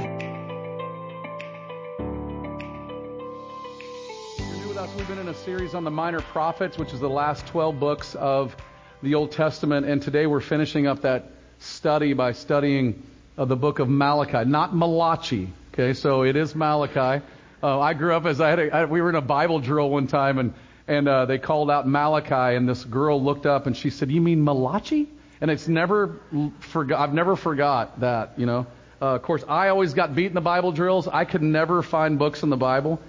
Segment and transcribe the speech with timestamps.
[4.37, 6.91] If you're new with us, we've been in a series on the minor prophets, which
[6.91, 8.53] is the last 12 books of
[9.01, 13.01] the Old Testament, and today we're finishing up that study by studying
[13.37, 15.53] uh, the book of Malachi, not Malachi.
[15.73, 17.23] Okay, so it is Malachi.
[17.61, 19.89] Uh, I grew up as I had, a, I, we were in a Bible drill
[19.89, 20.53] one time, and
[20.87, 24.21] and uh, they called out Malachi, and this girl looked up and she said, "You
[24.21, 25.07] mean Malachi?"
[25.41, 26.19] And it's never
[26.59, 26.99] forgot.
[26.99, 28.33] I've never forgot that.
[28.37, 28.67] You know.
[29.01, 31.07] Uh, of course, I always got beat in the Bible drills.
[31.07, 32.99] I could never find books in the Bible.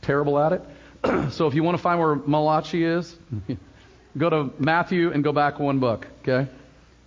[0.00, 0.62] Terrible at it.
[1.32, 3.16] so if you want to find where Malachi is,
[4.18, 6.06] go to Matthew and go back one book.
[6.22, 6.48] Okay,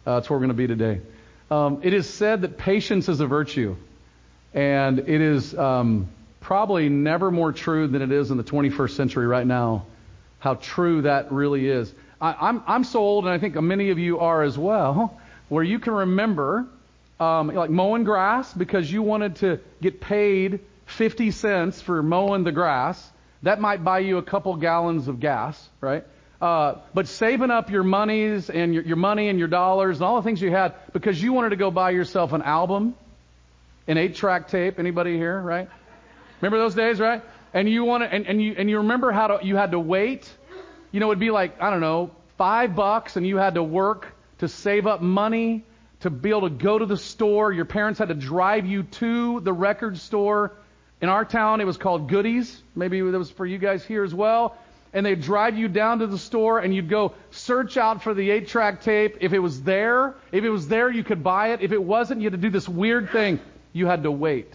[0.05, 1.01] uh, that's where we're going to be today.
[1.49, 3.77] Um, it is said that patience is a virtue,
[4.55, 6.07] and it is um,
[6.39, 9.85] probably never more true than it is in the 21st century right now.
[10.39, 11.93] How true that really is.
[12.21, 15.63] I, I'm I'm so old, and I think many of you are as well, where
[15.63, 16.65] you can remember
[17.19, 22.51] um, like mowing grass because you wanted to get paid 50 cents for mowing the
[22.51, 23.11] grass.
[23.43, 26.05] That might buy you a couple gallons of gas, right?
[26.41, 30.17] Uh, but saving up your monies and your, your money and your dollars and all
[30.17, 32.95] the things you had because you wanted to go buy yourself an album,
[33.87, 34.79] an eight-track tape.
[34.79, 35.69] Anybody here, right?
[36.41, 37.23] Remember those days, right?
[37.53, 39.79] And you want to, and, and you and you remember how to, you had to
[39.79, 40.29] wait.
[40.91, 44.13] You know, it'd be like I don't know, five bucks, and you had to work
[44.39, 45.63] to save up money
[46.01, 47.51] to be able to go to the store.
[47.51, 50.53] Your parents had to drive you to the record store.
[51.01, 52.61] In our town, it was called Goodies.
[52.75, 54.57] Maybe it was for you guys here as well
[54.95, 58.31] and they'd drive you down to the store and you'd go search out for the
[58.31, 59.17] eight track tape.
[59.19, 61.61] If it was there, if it was there, you could buy it.
[61.61, 63.41] If it wasn't, you had to do this weird thing.
[63.75, 64.53] You had to wait.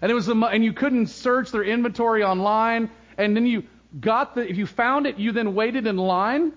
[0.00, 2.90] And it was, and you couldn't search their inventory online.
[3.16, 3.64] And then you
[3.98, 6.52] got the, if you found it, you then waited in line.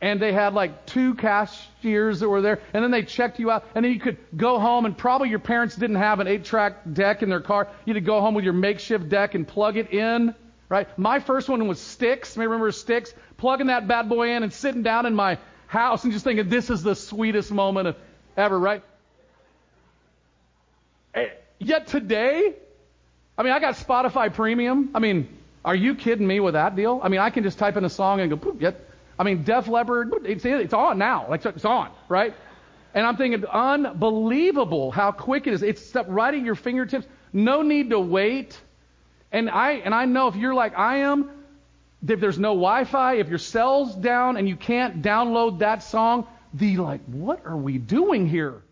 [0.00, 2.60] And they had like two cashiers that were there.
[2.74, 3.64] And then they checked you out.
[3.76, 6.78] And then you could go home and probably your parents didn't have an eight track
[6.92, 7.68] deck in their car.
[7.84, 10.34] You had to go home with your makeshift deck and plug it in
[10.68, 10.86] right?
[10.96, 12.36] My first one was Styx.
[12.36, 13.12] May remember Styx?
[13.36, 16.70] Plugging that bad boy in and sitting down in my house and just thinking, this
[16.70, 17.96] is the sweetest moment of
[18.36, 18.84] ever, right?
[21.14, 21.28] Eh,
[21.58, 22.54] yet today,
[23.36, 24.90] I mean, I got Spotify Premium.
[24.94, 25.28] I mean,
[25.64, 27.00] are you kidding me with that deal?
[27.02, 28.80] I mean, I can just type in a song and go, Poop, yet.
[29.18, 31.26] I mean, Def Leppard, it's, it's on now.
[31.28, 32.34] Like, it's on, right?
[32.94, 35.62] And I'm thinking, unbelievable how quick it is.
[35.62, 37.06] It's right at your fingertips.
[37.32, 38.58] No need to wait.
[39.30, 41.30] And I and I know if you're like I am,
[42.06, 46.78] if there's no Wi-Fi, if your cell's down and you can't download that song, the
[46.78, 48.62] like, what are we doing here?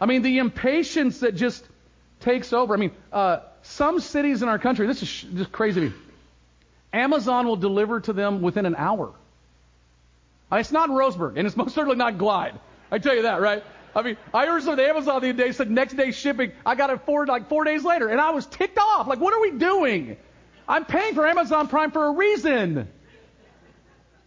[0.00, 1.66] I mean, the impatience that just
[2.20, 2.74] takes over.
[2.74, 5.94] I mean, uh, some cities in our country, this is just crazy to me.
[6.92, 9.12] Amazon will deliver to them within an hour.
[10.50, 12.58] It's not Roseburg, and it's most certainly not Glide.
[12.90, 13.62] I tell you that, right?
[13.94, 16.52] I mean, I heard some of Amazon the other day said next day shipping.
[16.64, 19.06] I got it four like four days later, and I was ticked off.
[19.06, 20.16] Like, what are we doing?
[20.68, 22.88] I'm paying for Amazon Prime for a reason.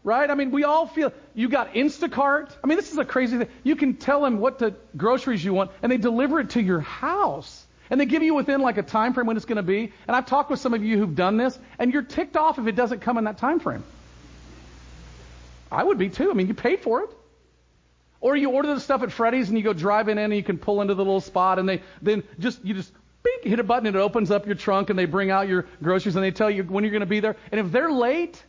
[0.03, 0.30] Right?
[0.30, 2.52] I mean, we all feel you got Instacart.
[2.64, 3.47] I mean, this is a crazy thing.
[3.64, 6.81] You can tell them what the groceries you want, and they deliver it to your
[6.81, 7.66] house.
[7.90, 9.91] And they give you within like a time frame when it's going to be.
[10.08, 12.68] And I've talked with some of you who've done this, and you're ticked off if
[12.68, 13.84] it doesn't come in that time frame.
[15.72, 16.31] I would be too.
[16.31, 17.09] I mean, you paid for it.
[18.20, 20.59] Or you order the stuff at Freddy's and you go driving in and you can
[20.59, 22.91] pull into the little spot and they then just you just
[23.41, 26.16] hit a button and it opens up your trunk and they bring out your groceries
[26.16, 27.36] and they tell you when you're going to be there.
[27.52, 28.44] And if they're late,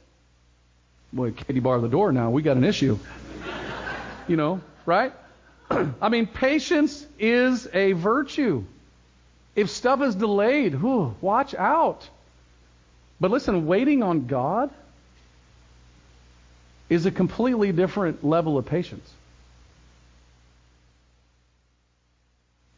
[1.12, 2.30] boy, Katie bar the door now.
[2.30, 2.98] We got an issue.
[4.28, 5.12] you know, right?
[5.70, 8.64] I mean, patience is a virtue.
[9.54, 12.08] If stuff is delayed, whew, watch out.
[13.20, 14.70] But listen, waiting on God
[16.88, 19.08] is a completely different level of patience.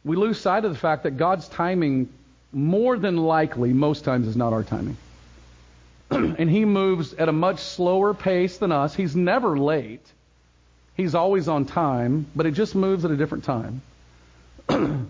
[0.05, 2.07] we lose sight of the fact that God's timing,
[2.53, 4.95] more than likely, most times is not our timing.
[6.37, 8.95] and He moves at a much slower pace than us.
[8.95, 10.05] He's never late.
[10.95, 13.81] He's always on time, but it just moves at a different time.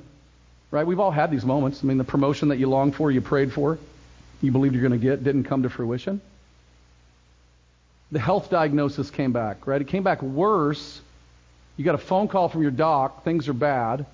[0.71, 0.87] right?
[0.87, 1.81] We've all had these moments.
[1.83, 3.77] I mean, the promotion that you longed for, you prayed for,
[4.41, 6.21] you believed you're going to get, didn't come to fruition.
[8.11, 9.81] The health diagnosis came back, right?
[9.81, 11.01] It came back worse.
[11.77, 14.05] You got a phone call from your doc, things are bad.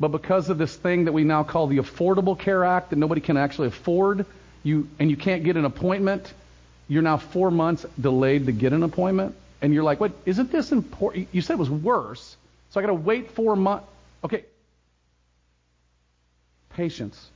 [0.00, 3.20] But because of this thing that we now call the Affordable Care Act that nobody
[3.20, 4.26] can actually afford,
[4.62, 6.32] you and you can't get an appointment,
[6.88, 9.34] you're now four months delayed to get an appointment.
[9.60, 11.28] And you're like, wait, isn't this important?
[11.32, 12.36] You said it was worse.
[12.70, 13.86] So I got to wait four months.
[14.24, 14.44] Okay.
[16.70, 17.28] Patience.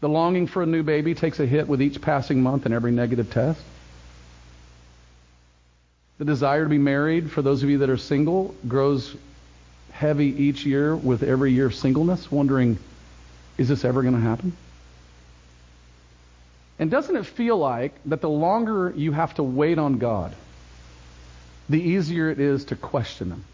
[0.00, 2.90] The longing for a new baby takes a hit with each passing month and every
[2.90, 3.60] negative test.
[6.18, 9.16] The desire to be married, for those of you that are single, grows
[9.92, 12.78] heavy each year with every year of singleness, wondering,
[13.58, 14.56] is this ever going to happen?
[16.78, 20.34] And doesn't it feel like that the longer you have to wait on God,
[21.68, 23.44] the easier it is to question Him?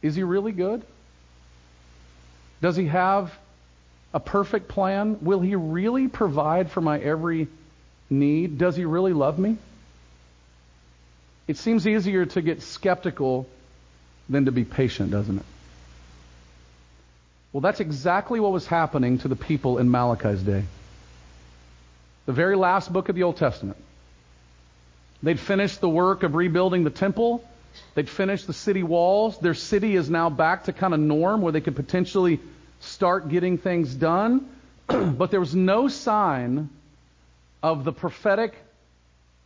[0.00, 0.82] Is He really good?
[2.60, 3.36] Does He have
[4.14, 5.18] a perfect plan?
[5.22, 7.48] Will He really provide for my every
[8.08, 8.58] need?
[8.58, 9.58] Does He really love me?
[11.48, 13.48] It seems easier to get skeptical
[14.28, 15.44] than to be patient, doesn't it?
[17.52, 20.64] Well, that's exactly what was happening to the people in Malachi's day.
[22.26, 23.78] The very last book of the Old Testament.
[25.22, 27.44] They'd finished the work of rebuilding the temple.
[27.94, 29.38] They'd finished the city walls.
[29.38, 32.40] Their city is now back to kind of norm where they could potentially
[32.80, 34.48] start getting things done.
[34.86, 36.70] but there was no sign
[37.62, 38.54] of the prophetic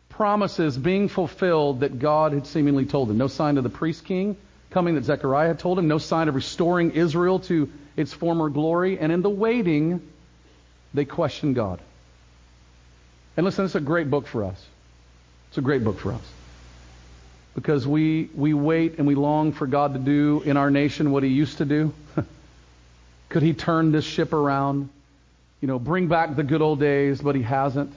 [0.08, 3.19] promises being fulfilled that God had seemingly told them.
[3.19, 4.37] No sign of the priest king
[4.70, 5.88] coming that Zechariah had told him.
[5.88, 8.99] No sign of restoring Israel to its former glory.
[8.99, 10.00] And in the waiting,
[10.94, 11.81] they questioned God.
[13.37, 14.65] And listen, it's a great book for us.
[15.49, 16.23] It's a great book for us.
[17.55, 21.23] Because we, we wait and we long for God to do in our nation what
[21.23, 21.93] He used to do.
[23.29, 24.88] Could He turn this ship around?
[25.61, 27.93] You know, bring back the good old days, but He hasn't.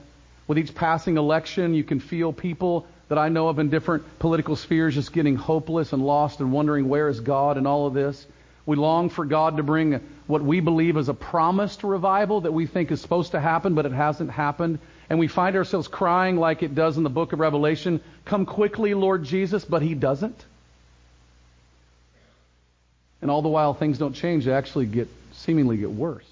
[0.48, 4.56] With each passing election, you can feel people that I know of in different political
[4.56, 8.26] spheres just getting hopeless and lost and wondering where is God in all of this.
[8.66, 12.68] We long for God to bring what we believe is a promised revival that we
[12.68, 14.80] think is supposed to happen, but it hasn't happened.
[15.10, 18.94] And we find ourselves crying like it does in the book of Revelation, Come quickly,
[18.94, 20.46] Lord Jesus, but He doesn't.
[23.22, 26.26] And all the while things don't change, they actually get seemingly get worse.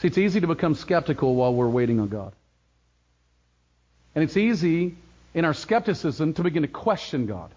[0.00, 2.32] See, it's easy to become skeptical while we're waiting on God.
[4.14, 4.94] And it's easy
[5.34, 7.50] in our skepticism to begin to question God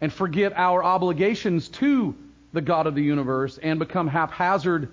[0.00, 2.14] and forget our obligations to
[2.52, 4.88] the God of the universe and become haphazard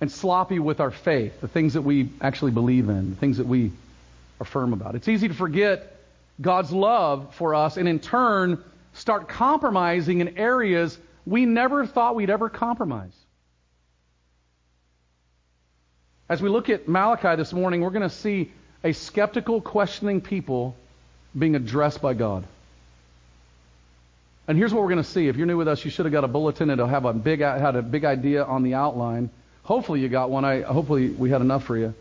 [0.00, 3.46] and sloppy with our faith, the things that we actually believe in, the things that
[3.46, 3.72] we
[4.40, 4.94] are firm about.
[4.94, 5.96] It's easy to forget
[6.40, 8.62] God's love for us and in turn
[8.94, 13.14] start compromising in areas we never thought we'd ever compromise.
[16.28, 18.50] As we look at Malachi this morning, we're going to see
[18.82, 20.74] a skeptical, questioning people
[21.36, 22.44] being addressed by God.
[24.46, 25.28] And here's what we're going to see.
[25.28, 26.68] If you're new with us, you should have got a bulletin.
[26.70, 29.30] It'll have a big had a big idea on the outline.
[29.64, 30.44] Hopefully you got one.
[30.44, 31.94] I hopefully we had enough for you.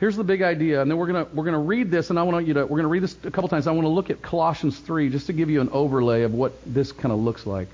[0.00, 2.46] Here's the big idea, and then we're gonna we're gonna read this, and I want
[2.46, 3.66] you to we're gonna read this a couple times.
[3.66, 6.52] I want to look at Colossians three just to give you an overlay of what
[6.66, 7.68] this kind of looks like.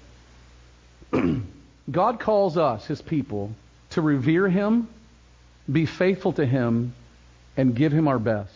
[1.90, 3.52] God calls us, His people,
[3.90, 4.88] to revere Him,
[5.70, 6.92] be faithful to Him,
[7.56, 8.52] and give Him our best.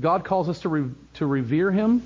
[0.00, 2.02] God calls us to, re- to revere Him,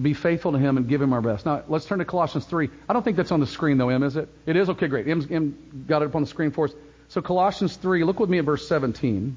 [0.00, 1.46] be faithful to Him, and give Him our best.
[1.46, 2.68] Now, let's turn to Colossians 3.
[2.88, 4.28] I don't think that's on the screen, though, Em, is it?
[4.44, 4.68] It is?
[4.70, 5.08] Okay, great.
[5.08, 6.72] Em got it up on the screen for us.
[7.08, 9.36] So, Colossians 3, look with me at verse 17.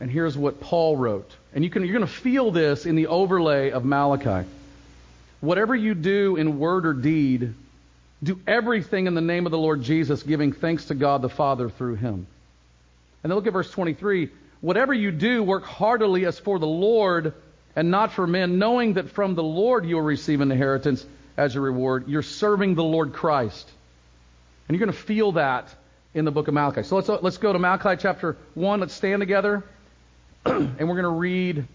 [0.00, 1.30] And here's what Paul wrote.
[1.54, 4.48] And you can, you're going to feel this in the overlay of Malachi.
[5.40, 7.54] Whatever you do in word or deed,
[8.22, 11.68] do everything in the name of the Lord Jesus, giving thanks to God the Father
[11.68, 12.26] through him.
[13.22, 14.30] And then look at verse 23.
[14.60, 17.34] Whatever you do, work heartily as for the Lord
[17.76, 21.04] and not for men, knowing that from the Lord you will receive an inheritance
[21.36, 22.08] as a reward.
[22.08, 23.70] You're serving the Lord Christ.
[24.68, 25.68] And you're going to feel that
[26.14, 26.82] in the book of Malachi.
[26.82, 28.80] So let's, let's go to Malachi chapter 1.
[28.80, 29.64] Let's stand together.
[30.44, 31.66] and we're going to read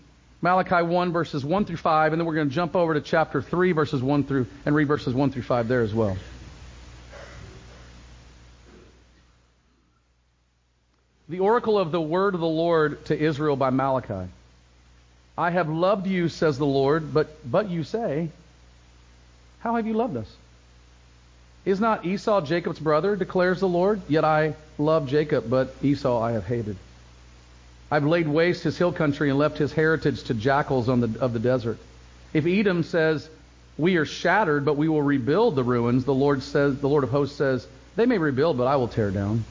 [0.42, 3.42] Malachi 1 verses 1 through 5, and then we're going to jump over to chapter
[3.42, 6.18] 3 verses 1 through, and read verses 1 through 5 there as well.
[11.28, 14.30] The oracle of the word of the Lord to Israel by Malachi.
[15.38, 18.30] I have loved you, says the Lord, but, but you say,
[19.60, 20.32] How have you loved us?
[21.65, 24.00] Is not Esau Jacob's brother, declares the Lord?
[24.08, 26.77] Yet I love Jacob, but Esau I have hated.
[27.92, 31.39] I've laid waste his hill country and left his heritage to jackals the, of the
[31.39, 31.77] desert.
[32.34, 33.27] If Edom says,
[33.77, 37.10] We are shattered, but we will rebuild the ruins, the Lord says, the Lord of
[37.10, 39.44] hosts says, They may rebuild, but I will tear down.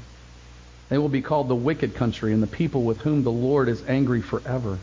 [0.88, 3.83] They will be called the wicked country and the people with whom the Lord is
[3.87, 4.79] angry forever.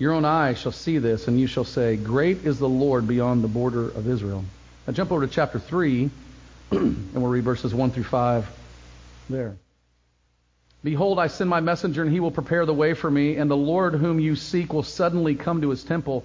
[0.00, 3.44] Your own eyes shall see this, and you shall say, Great is the Lord beyond
[3.44, 4.42] the border of Israel.
[4.86, 6.10] Now jump over to chapter 3,
[6.70, 8.48] and we'll read verses 1 through 5
[9.28, 9.56] there.
[10.82, 13.56] Behold, I send my messenger, and he will prepare the way for me, and the
[13.58, 16.24] Lord whom you seek will suddenly come to his temple.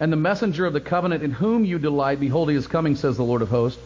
[0.00, 2.18] and the messenger of the covenant in whom you delight.
[2.18, 3.80] Behold, he is coming, says the Lord of hosts.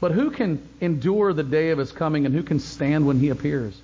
[0.00, 3.28] But who can endure the day of his coming, and who can stand when he
[3.28, 3.78] appears?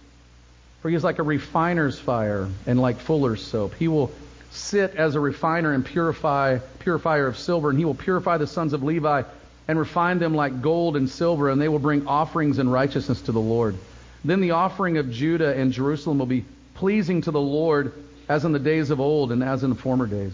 [0.81, 3.75] For he is like a refiner's fire and like fuller's soap.
[3.75, 4.11] He will
[4.51, 8.73] sit as a refiner and purify purifier of silver, and he will purify the sons
[8.73, 9.23] of Levi
[9.69, 13.33] and refine them like gold and silver, and they will bring offerings in righteousness to
[13.33, 13.77] the Lord.
[14.25, 17.93] Then the offering of Judah and Jerusalem will be pleasing to the Lord
[18.29, 20.33] as in the days of old and as in the former days.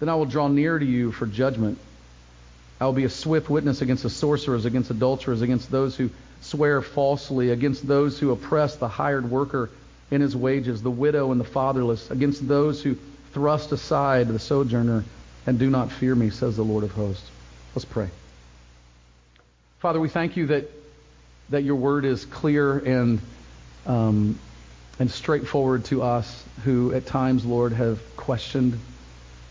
[0.00, 1.78] Then I will draw near to you for judgment.
[2.80, 6.82] I will be a swift witness against the sorcerers, against adulterers, against those who swear
[6.82, 9.70] falsely, against those who oppress the hired worker
[10.12, 12.96] in his wages, the widow and the fatherless, against those who
[13.32, 15.04] thrust aside the sojourner
[15.46, 17.28] and do not fear me, says the Lord of hosts.
[17.74, 18.10] Let's pray.
[19.80, 20.70] Father, we thank you that
[21.48, 23.20] that your word is clear and
[23.86, 24.38] um,
[24.98, 28.78] and straightforward to us who at times, Lord, have questioned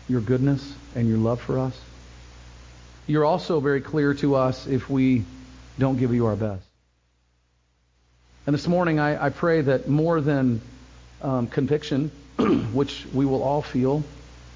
[0.08, 1.78] your goodness and your love for us.
[3.08, 5.24] You're also very clear to us if we
[5.76, 6.71] don't give you our best.
[8.46, 10.60] And this morning, I, I pray that more than
[11.20, 12.10] um, conviction,
[12.72, 14.02] which we will all feel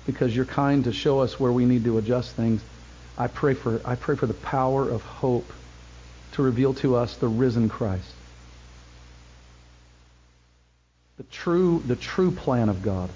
[0.06, 2.62] because you're kind to show us where we need to adjust things,
[3.18, 5.52] I pray for, I pray for the power of hope
[6.32, 8.12] to reveal to us the risen Christ.
[11.16, 13.08] The true, the true plan of God,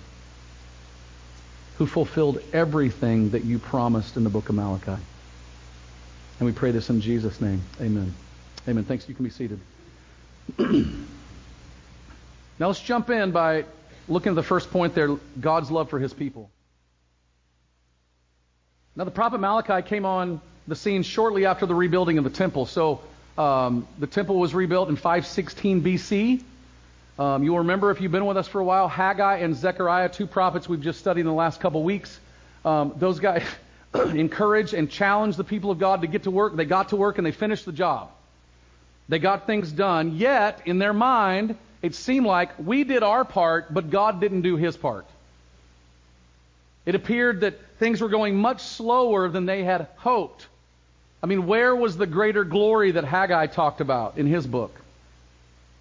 [1.79, 5.03] who fulfilled everything that you promised in the book of Malachi.
[6.39, 7.61] And we pray this in Jesus' name.
[7.81, 8.15] Amen.
[8.69, 8.85] Amen.
[8.85, 9.09] Thanks.
[9.09, 9.61] You can be seated.
[12.59, 13.65] now let's jump in by
[14.09, 16.51] looking at the first point there God's love for his people.
[18.97, 22.67] Now, the prophet Malachi came on the scene shortly after the rebuilding of the temple.
[22.67, 23.01] So,
[23.39, 26.43] um, the temple was rebuilt in 516 BC.
[27.19, 30.27] Um, you'll remember if you've been with us for a while, Haggai and Zechariah, two
[30.27, 32.19] prophets we've just studied in the last couple weeks.
[32.65, 33.45] Um, those guys
[33.95, 36.57] encouraged and challenged the people of God to get to work.
[36.57, 38.11] They got to work and they finished the job.
[39.11, 40.17] They got things done.
[40.17, 44.57] Yet, in their mind, it seemed like we did our part, but God didn't do
[44.57, 45.05] his part.
[46.87, 50.47] It appeared that things were going much slower than they had hoped.
[51.25, 54.81] I mean, where was the greater glory that Haggai talked about in his book?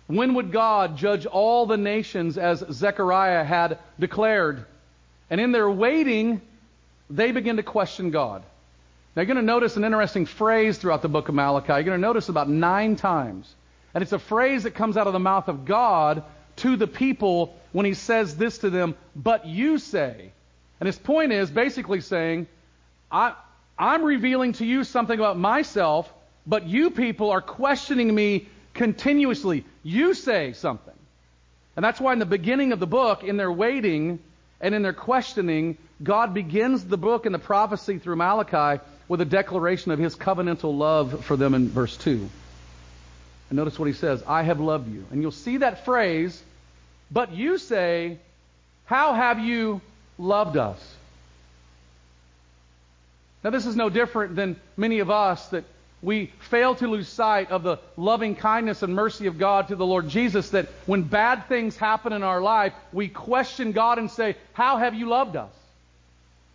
[0.08, 4.66] When would God judge all the nations as Zechariah had declared?
[5.30, 6.42] And in their waiting,
[7.12, 8.42] they begin to question God.
[9.16, 11.74] Now, you're going to notice an interesting phrase throughout the book of Malachi.
[11.74, 13.54] You're going to notice about nine times.
[13.94, 16.24] And it's a phrase that comes out of the mouth of God
[16.58, 20.32] to the people when he says this to them, but you say.
[20.80, 22.48] And his point is basically saying,
[23.12, 23.34] I,
[23.78, 26.12] I'm revealing to you something about myself,
[26.46, 29.66] but you people are questioning me continuously.
[29.84, 30.94] You say something.
[31.75, 34.20] And that's why in the beginning of the book, in their waiting
[34.62, 39.25] and in their questioning, God begins the book and the prophecy through Malachi with a
[39.25, 42.30] declaration of his covenantal love for them in verse 2.
[43.50, 45.04] And notice what he says I have loved you.
[45.12, 46.42] And you'll see that phrase,
[47.12, 48.20] but you say,
[48.86, 49.82] How have you
[50.18, 50.96] loved us?
[53.44, 55.63] Now, this is no different than many of us that
[56.01, 59.86] we fail to lose sight of the loving kindness and mercy of God to the
[59.86, 64.36] Lord Jesus, that when bad things happen in our life, we question God and say,
[64.54, 65.51] How have you loved us?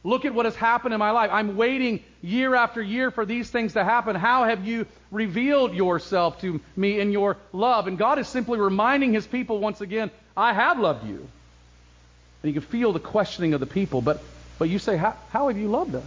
[0.06, 1.30] Look at what has happened in my life.
[1.32, 4.14] I'm waiting year after year for these things to happen.
[4.14, 7.86] How have you revealed yourself to me in your love?
[7.86, 11.26] And God is simply reminding his people once again, I have loved you.
[12.42, 14.22] And you can feel the questioning of the people, but,
[14.58, 16.04] but you say, how, how have you loved us?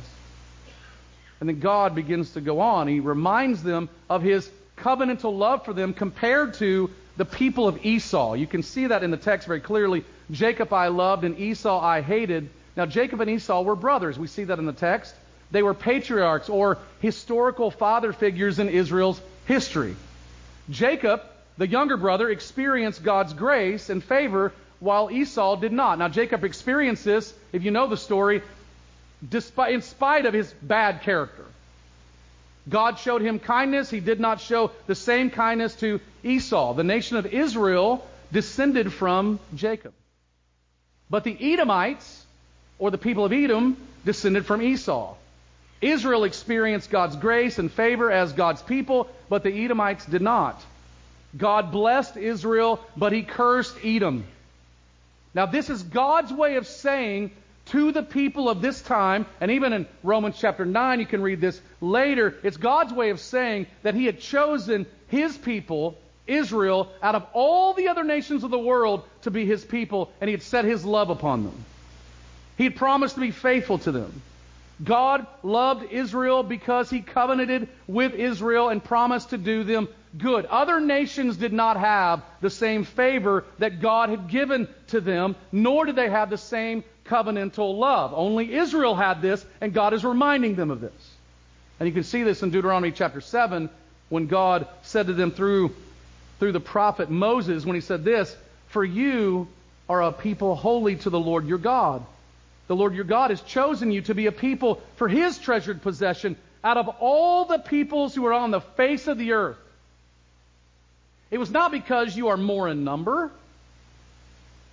[1.39, 2.87] And then God begins to go on.
[2.87, 8.33] He reminds them of his covenantal love for them compared to the people of Esau.
[8.33, 10.05] You can see that in the text very clearly.
[10.29, 12.49] Jacob I loved and Esau I hated.
[12.77, 14.19] Now, Jacob and Esau were brothers.
[14.19, 15.15] We see that in the text.
[15.49, 19.95] They were patriarchs or historical father figures in Israel's history.
[20.69, 21.23] Jacob,
[21.57, 25.97] the younger brother, experienced God's grace and favor while Esau did not.
[25.97, 28.43] Now, Jacob experienced this, if you know the story,
[29.27, 31.45] despite, in spite of his bad character.
[32.69, 33.89] God showed him kindness.
[33.89, 36.75] He did not show the same kindness to Esau.
[36.75, 39.93] The nation of Israel descended from Jacob.
[41.09, 42.25] But the Edomites
[42.79, 45.15] or the people of Edom, descended from Esau.
[45.81, 50.63] Israel experienced God's grace and favor as God's people, but the Edomites did not.
[51.35, 54.25] God blessed Israel, but he cursed Edom.
[55.33, 57.31] Now, this is God's way of saying
[57.67, 61.41] to the people of this time, and even in Romans chapter 9, you can read
[61.41, 67.15] this later, it's God's way of saying that he had chosen his people, Israel, out
[67.15, 70.41] of all the other nations of the world to be his people, and he had
[70.41, 71.65] set his love upon them.
[72.57, 74.21] He had promised to be faithful to them.
[74.83, 79.87] God loved Israel because he covenanted with Israel and promised to do them
[80.17, 80.45] good.
[80.45, 85.85] Other nations did not have the same favor that God had given to them, nor
[85.85, 88.13] did they have the same covenantal love.
[88.13, 91.15] Only Israel had this, and God is reminding them of this.
[91.79, 93.69] And you can see this in Deuteronomy chapter 7
[94.09, 95.75] when God said to them through,
[96.39, 98.35] through the prophet Moses, when he said this,
[98.69, 99.47] For you
[99.89, 102.05] are a people holy to the Lord your God.
[102.67, 106.35] The Lord your God has chosen you to be a people for his treasured possession
[106.63, 109.57] out of all the peoples who are on the face of the earth.
[111.31, 113.31] It was not because you are more in number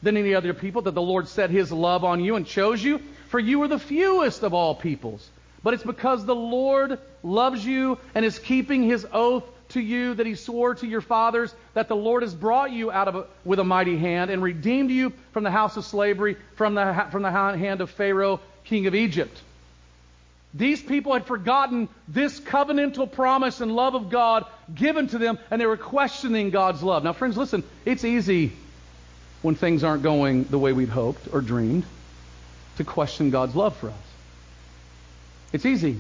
[0.03, 3.01] than any other people that the Lord set his love on you and chose you,
[3.29, 5.27] for you are the fewest of all peoples.
[5.63, 10.27] But it's because the Lord loves you and is keeping his oath to you that
[10.27, 13.59] he swore to your fathers that the Lord has brought you out of a, with
[13.59, 17.31] a mighty hand and redeemed you from the house of slavery, from the, from the
[17.31, 19.37] hand of Pharaoh, king of Egypt.
[20.55, 25.61] These people had forgotten this covenantal promise and love of God given to them, and
[25.61, 27.03] they were questioning God's love.
[27.03, 28.53] Now, friends, listen, it's easy
[29.43, 31.85] when things aren't going the way we'd hoped or dreamed
[32.77, 33.97] to question God's love for us.
[35.53, 35.99] It's easy.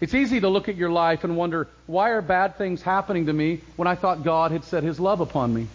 [0.00, 3.32] It's easy to look at your life and wonder, why are bad things happening to
[3.32, 5.66] me when I thought God had set his love upon me?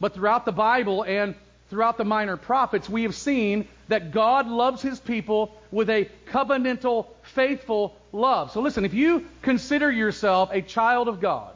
[0.00, 1.34] But throughout the Bible and
[1.70, 7.06] throughout the minor prophets, we have seen that God loves his people with a covenantal,
[7.22, 8.50] faithful love.
[8.52, 11.52] So listen, if you consider yourself a child of God,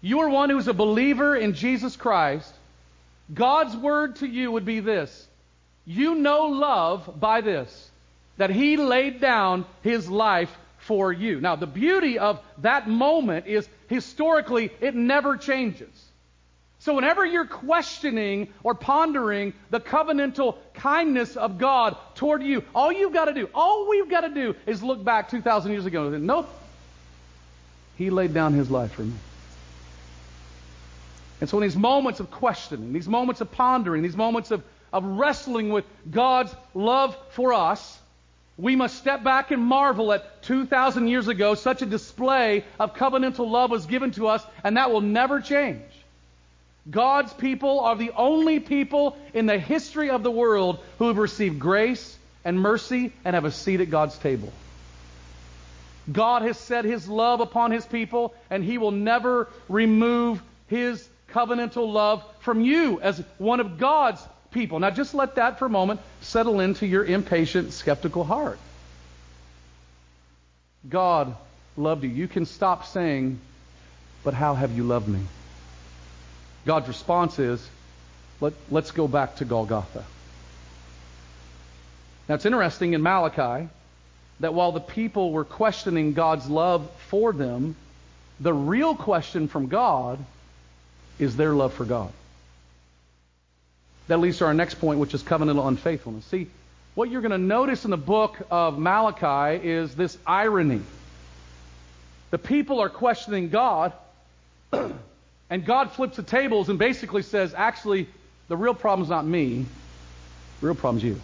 [0.00, 2.52] you are one who is a believer in Jesus Christ,
[3.32, 5.26] God's word to you would be this.
[5.86, 7.90] You know love by this,
[8.36, 11.40] that he laid down his life for you.
[11.40, 15.88] Now, the beauty of that moment is historically it never changes.
[16.80, 23.14] So whenever you're questioning or pondering the covenantal kindness of God toward you, all you've
[23.14, 26.14] got to do, all we've got to do is look back 2,000 years ago and
[26.14, 26.48] say, nope,
[27.96, 29.14] he laid down his life for me.
[31.40, 35.04] And so in these moments of questioning, these moments of pondering, these moments of, of
[35.04, 37.98] wrestling with God's love for us,
[38.56, 43.50] we must step back and marvel at 2,000 years ago, such a display of covenantal
[43.50, 45.82] love was given to us, and that will never change.
[46.88, 51.58] God's people are the only people in the history of the world who have received
[51.58, 54.52] grace and mercy and have a seat at God's table.
[56.12, 61.90] God has set his love upon his people, and he will never remove his covenantal
[61.90, 64.22] love from you as one of God's
[64.54, 64.78] people.
[64.78, 68.58] Now, just let that for a moment settle into your impatient, skeptical heart.
[70.88, 71.34] God
[71.76, 72.10] loved you.
[72.10, 73.38] You can stop saying,
[74.22, 75.20] But how have you loved me?
[76.64, 77.68] God's response is,
[78.40, 80.04] Let, let's go back to Golgotha.
[82.28, 83.68] Now, it's interesting in Malachi
[84.40, 87.76] that while the people were questioning God's love for them,
[88.40, 90.18] the real question from God
[91.18, 92.10] is their love for God.
[94.08, 96.24] That leads to our next point, which is covenantal unfaithfulness.
[96.26, 96.48] See,
[96.94, 100.82] what you're going to notice in the book of Malachi is this irony.
[102.30, 103.92] The people are questioning God,
[105.50, 108.08] and God flips the tables and basically says, actually,
[108.48, 109.64] the real problem's not me,
[110.60, 111.20] the real problem's you.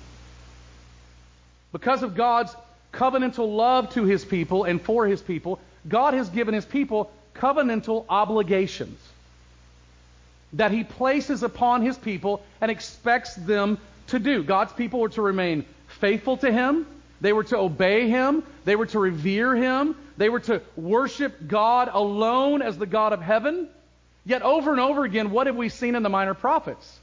[1.72, 2.54] Because of God's
[2.92, 8.06] covenantal love to his people and for his people, God has given his people covenantal
[8.08, 8.98] obligations
[10.54, 14.42] that he places upon his people and expects them to do.
[14.42, 16.86] God's people were to remain faithful to him,
[17.20, 21.90] they were to obey him, they were to revere him, they were to worship God
[21.92, 23.68] alone as the God of heaven.
[24.24, 26.98] Yet over and over again, what have we seen in the minor prophets?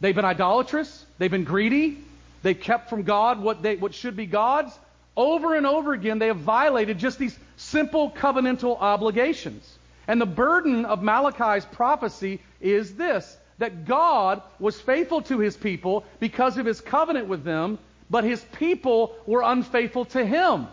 [0.00, 1.98] They've been idolatrous, they've been greedy,
[2.42, 4.76] they've kept from God what, they, what should be God's.
[5.16, 9.78] Over and over again, they have violated just these simple covenantal obligations.
[10.08, 16.04] And the burden of Malachi's prophecy is this that God was faithful to his people
[16.18, 17.78] because of his covenant with them,
[18.10, 20.66] but his people were unfaithful to him.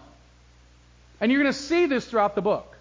[1.22, 2.76] And you're going to see this throughout the book.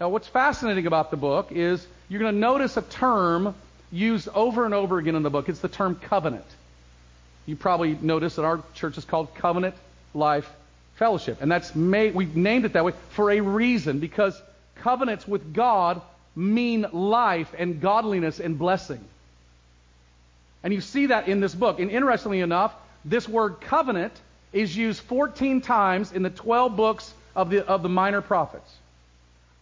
[0.00, 3.54] Now, what's fascinating about the book is you're going to notice a term
[3.90, 5.48] used over and over again in the book.
[5.48, 6.44] It's the term covenant.
[7.46, 9.74] You probably notice that our church is called Covenant
[10.14, 10.48] Life
[10.96, 11.38] Fellowship.
[11.40, 14.40] And that's made, we've named it that way for a reason, because
[14.82, 16.00] covenants with God
[16.34, 19.04] mean life and godliness and blessing.
[20.62, 21.80] And you see that in this book.
[21.80, 24.12] And interestingly enough, this word covenant
[24.52, 28.70] is used 14 times in the 12 books of the, of the minor prophets.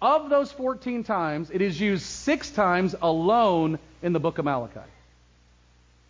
[0.00, 4.80] Of those 14 times, it is used six times alone in the book of Malachi.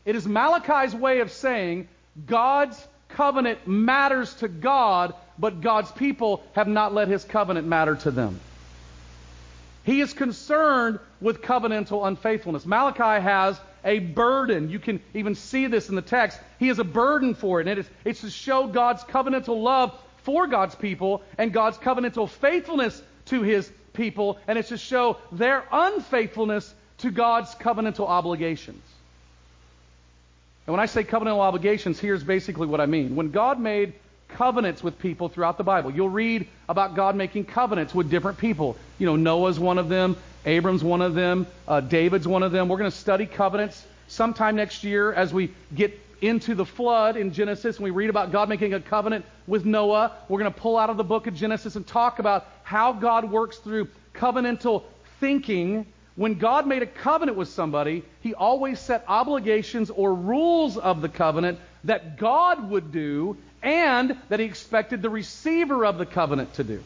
[0.04, 1.88] It is Malachi's way of saying
[2.26, 2.76] God's
[3.08, 8.40] covenant matters to God, but God's people have not let his covenant matter to them.
[9.84, 12.66] He is concerned with covenantal unfaithfulness.
[12.66, 14.70] Malachi has a burden.
[14.70, 16.40] You can even see this in the text.
[16.58, 20.46] He has a burden for it, and it's, it's to show God's covenantal love for
[20.46, 26.74] God's people and God's covenantal faithfulness to his people, and it's to show their unfaithfulness
[26.98, 28.82] to God's covenantal obligations.
[30.66, 33.16] And when I say covenantal obligations, here's basically what I mean.
[33.16, 33.92] When God made
[34.28, 38.76] covenants with people throughout the Bible, you'll read about God making covenants with different people.
[38.98, 42.68] You know, Noah's one of them, Abram's one of them, uh, David's one of them.
[42.68, 47.32] We're going to study covenants sometime next year as we get into the flood in
[47.32, 50.12] Genesis and we read about God making a covenant with Noah.
[50.28, 53.30] We're going to pull out of the book of Genesis and talk about how God
[53.30, 54.84] works through covenantal
[55.20, 55.86] thinking.
[56.16, 61.08] When God made a covenant with somebody, he always set obligations or rules of the
[61.08, 66.64] covenant that God would do and that he expected the receiver of the covenant to
[66.64, 66.84] do.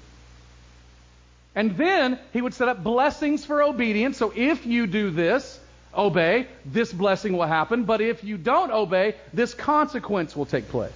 [1.54, 4.16] And then he would set up blessings for obedience.
[4.16, 5.58] So if you do this,
[5.94, 7.84] obey, this blessing will happen.
[7.84, 10.92] But if you don't obey, this consequence will take place.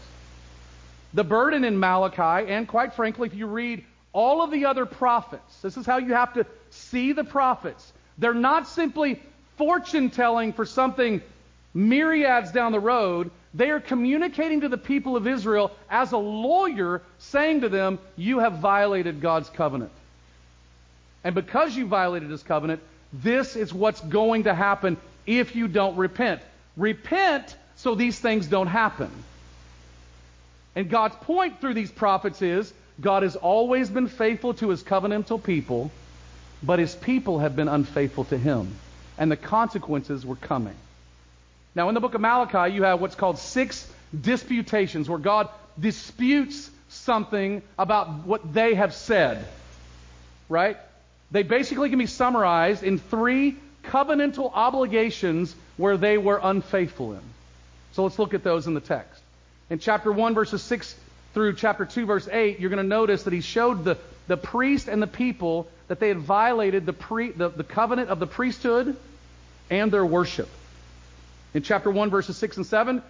[1.15, 5.61] The burden in Malachi, and quite frankly, if you read all of the other prophets,
[5.63, 7.93] this is how you have to see the prophets.
[8.19, 9.21] They're not simply
[9.57, 11.23] fortune telling for something
[11.75, 13.31] myriads down the road.
[13.55, 18.39] They are communicating to the people of Israel as a lawyer, saying to them, You
[18.39, 19.91] have violated God's covenant.
[21.25, 22.81] And because you violated his covenant,
[23.13, 26.41] this is what's going to happen if you don't repent.
[26.77, 29.11] Repent so these things don't happen.
[30.75, 35.43] And God's point through these prophets is God has always been faithful to his covenantal
[35.43, 35.91] people,
[36.63, 38.75] but his people have been unfaithful to him.
[39.19, 40.77] And the consequences were coming.
[41.75, 45.49] Now, in the book of Malachi, you have what's called six disputations, where God
[45.81, 49.47] disputes something about what they have said.
[50.49, 50.77] Right?
[51.31, 57.21] They basically can be summarized in three covenantal obligations where they were unfaithful in.
[57.93, 59.23] So let's look at those in the text.
[59.71, 60.95] In chapter 1, verses 6
[61.33, 63.97] through chapter 2, verse 8, you're going to notice that he showed the,
[64.29, 68.19] the priest and the people that they had violated the, pre, the, the covenant of
[68.19, 68.97] the priesthood
[69.71, 70.49] and their worship.
[71.55, 73.03] In chapter 1, verses 6 and 7,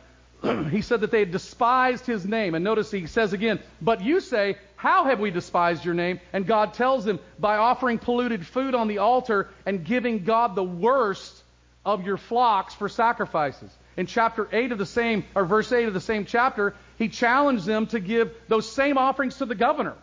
[0.70, 2.54] he said that they had despised his name.
[2.54, 6.20] And notice he says again, But you say, How have we despised your name?
[6.32, 10.64] And God tells them, By offering polluted food on the altar and giving God the
[10.64, 11.42] worst
[11.84, 13.70] of your flocks for sacrifices.
[13.96, 17.66] In chapter 8 of the same, or verse 8 of the same chapter, he challenged
[17.66, 19.94] them to give those same offerings to the governor.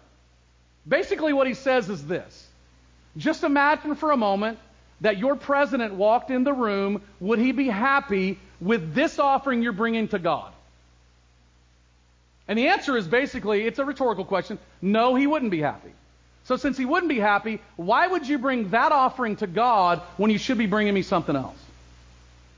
[0.88, 2.48] Basically, what he says is this
[3.18, 4.60] Just imagine for a moment
[5.02, 9.72] that your president walked in the room, would he be happy with this offering you're
[9.72, 10.52] bringing to God?
[12.48, 14.58] And the answer is basically, it's a rhetorical question.
[14.82, 15.92] No, he wouldn't be happy.
[16.46, 20.32] So since he wouldn't be happy, why would you bring that offering to God when
[20.32, 21.58] you should be bringing me something else?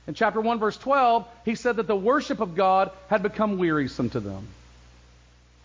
[0.06, 4.10] In chapter 1, verse 12, he said that the worship of God had become wearisome
[4.10, 4.48] to them.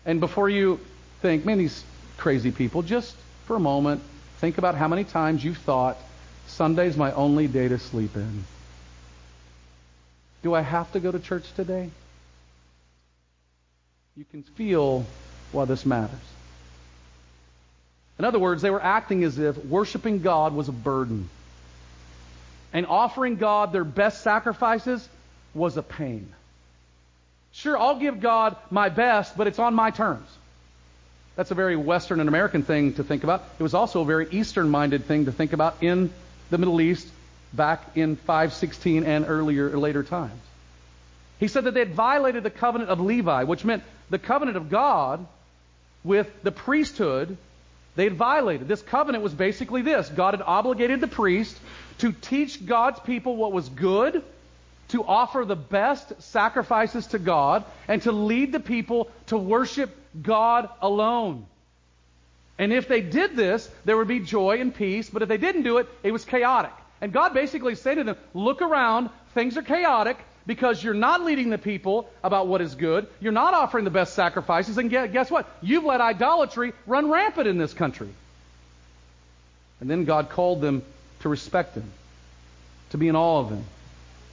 [0.04, 0.78] And before you
[1.22, 1.82] think, man, these
[2.18, 4.02] crazy people, just for a moment,
[4.38, 5.96] think about how many times you've thought,
[6.48, 8.44] Sunday's my only day to sleep in.
[10.42, 11.90] Do I have to go to church today?
[14.16, 15.06] You can feel
[15.52, 16.18] why this matters.
[18.18, 21.28] In other words, they were acting as if worshiping God was a burden.
[22.72, 25.08] And offering God their best sacrifices
[25.54, 26.28] was a pain.
[27.52, 30.28] Sure, I'll give God my best, but it's on my terms.
[31.36, 33.44] That's a very Western and American thing to think about.
[33.58, 36.12] It was also a very Eastern minded thing to think about in
[36.50, 37.08] the Middle East
[37.52, 40.40] back in 516 and earlier later times.
[41.38, 44.70] He said that they had violated the covenant of Levi, which meant the covenant of
[44.70, 45.26] God
[46.02, 47.36] with the priesthood.
[47.94, 48.68] They had violated.
[48.68, 51.58] This covenant was basically this God had obligated the priest
[51.98, 54.22] to teach God's people what was good,
[54.88, 60.68] to offer the best sacrifices to God, and to lead the people to worship God
[60.80, 61.46] alone.
[62.58, 65.08] And if they did this, there would be joy and peace.
[65.08, 66.72] But if they didn't do it, it was chaotic.
[67.00, 71.50] And God basically said to them, look around, things are chaotic because you're not leading
[71.50, 73.06] the people about what is good.
[73.20, 74.78] You're not offering the best sacrifices.
[74.78, 75.48] And guess what?
[75.62, 78.08] You've let idolatry run rampant in this country.
[79.80, 80.82] And then God called them
[81.20, 81.84] to respect Him,
[82.90, 83.64] to be in awe of Him,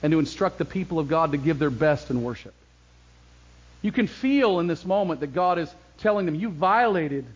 [0.02, 2.54] and to instruct the people of God to give their best in worship.
[3.82, 7.26] You can feel in this moment that God is telling them, You violated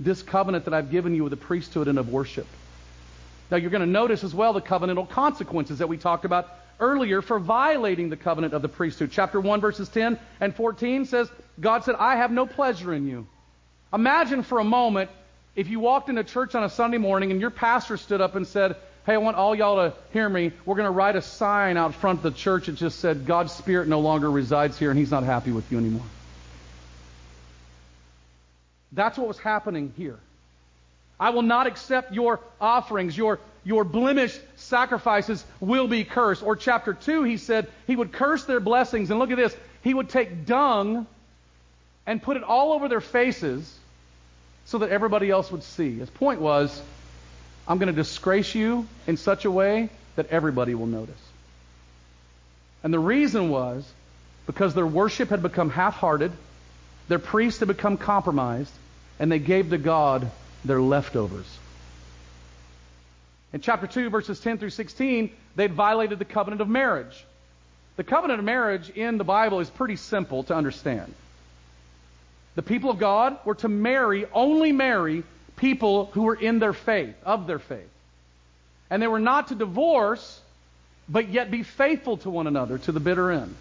[0.00, 2.46] this covenant that I've given you with the priesthood and of worship.
[3.50, 7.20] Now, you're going to notice as well the covenantal consequences that we talked about earlier
[7.20, 9.10] for violating the covenant of the priesthood.
[9.12, 13.26] Chapter 1, verses 10 and 14 says, God said, I have no pleasure in you.
[13.92, 15.10] Imagine for a moment
[15.56, 18.46] if you walked into church on a Sunday morning and your pastor stood up and
[18.46, 20.52] said, Hey, I want all y'all to hear me.
[20.64, 23.52] We're going to write a sign out front of the church that just said, God's
[23.52, 26.04] Spirit no longer resides here and He's not happy with you anymore.
[28.92, 30.18] That's what was happening here.
[31.18, 33.16] I will not accept your offerings.
[33.16, 36.42] Your, your blemished sacrifices will be cursed.
[36.42, 39.10] Or chapter 2, he said he would curse their blessings.
[39.10, 39.54] And look at this.
[39.82, 41.06] He would take dung
[42.06, 43.78] and put it all over their faces
[44.64, 45.98] so that everybody else would see.
[45.98, 46.82] His point was,
[47.68, 51.14] I'm going to disgrace you in such a way that everybody will notice.
[52.82, 53.86] And the reason was
[54.46, 56.32] because their worship had become half hearted,
[57.08, 58.72] their priests had become compromised,
[59.20, 60.28] and they gave to God
[60.64, 61.46] their leftovers.
[63.52, 67.24] In chapter 2, verses 10 through 16, they'd violated the covenant of marriage.
[67.96, 71.12] The covenant of marriage in the Bible is pretty simple to understand.
[72.54, 75.22] The people of God were to marry, only marry,
[75.56, 77.90] people who were in their faith, of their faith.
[78.88, 80.40] And they were not to divorce,
[81.08, 83.54] but yet be faithful to one another to the bitter end.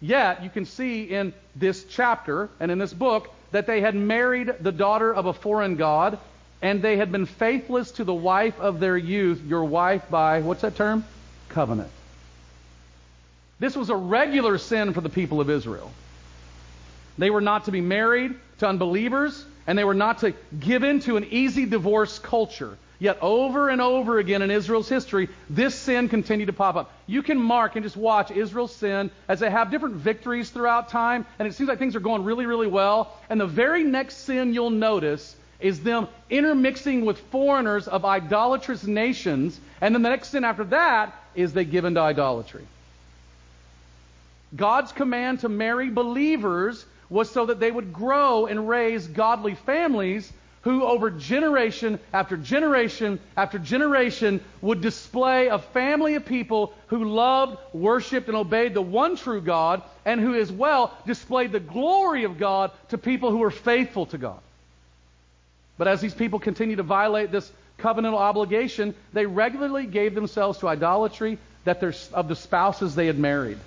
[0.00, 4.54] Yet, you can see in this chapter and in this book that they had married
[4.60, 6.18] the daughter of a foreign god,
[6.62, 10.62] and they had been faithless to the wife of their youth, your wife by, what's
[10.62, 11.04] that term?
[11.48, 11.90] Covenant.
[13.58, 15.92] This was a regular sin for the people of Israel.
[17.18, 21.00] They were not to be married to unbelievers, and they were not to give in
[21.00, 22.76] to an easy divorce culture.
[23.00, 26.92] Yet over and over again in Israel's history, this sin continued to pop up.
[27.06, 31.24] You can mark and just watch Israel's sin as they have different victories throughout time,
[31.38, 33.16] and it seems like things are going really, really well.
[33.30, 39.58] And the very next sin you'll notice is them intermixing with foreigners of idolatrous nations,
[39.80, 42.66] and then the next sin after that is they give into idolatry.
[44.54, 50.30] God's command to marry believers was so that they would grow and raise godly families
[50.62, 57.56] who over generation after generation after generation would display a family of people who loved,
[57.72, 62.38] worshiped, and obeyed the one true God, and who as well displayed the glory of
[62.38, 64.40] God to people who were faithful to God.
[65.78, 70.68] But as these people continue to violate this covenantal obligation, they regularly gave themselves to
[70.68, 73.58] idolatry that of the spouses they had married.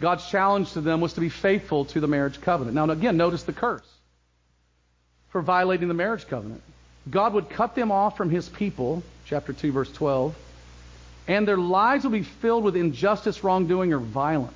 [0.00, 2.76] God's challenge to them was to be faithful to the marriage covenant.
[2.76, 3.97] Now, again, notice the curse
[5.30, 6.62] for violating the marriage covenant.
[7.10, 10.34] God would cut them off from his people, chapter 2, verse 12,
[11.26, 14.52] and their lives will be filled with injustice, wrongdoing, or violence.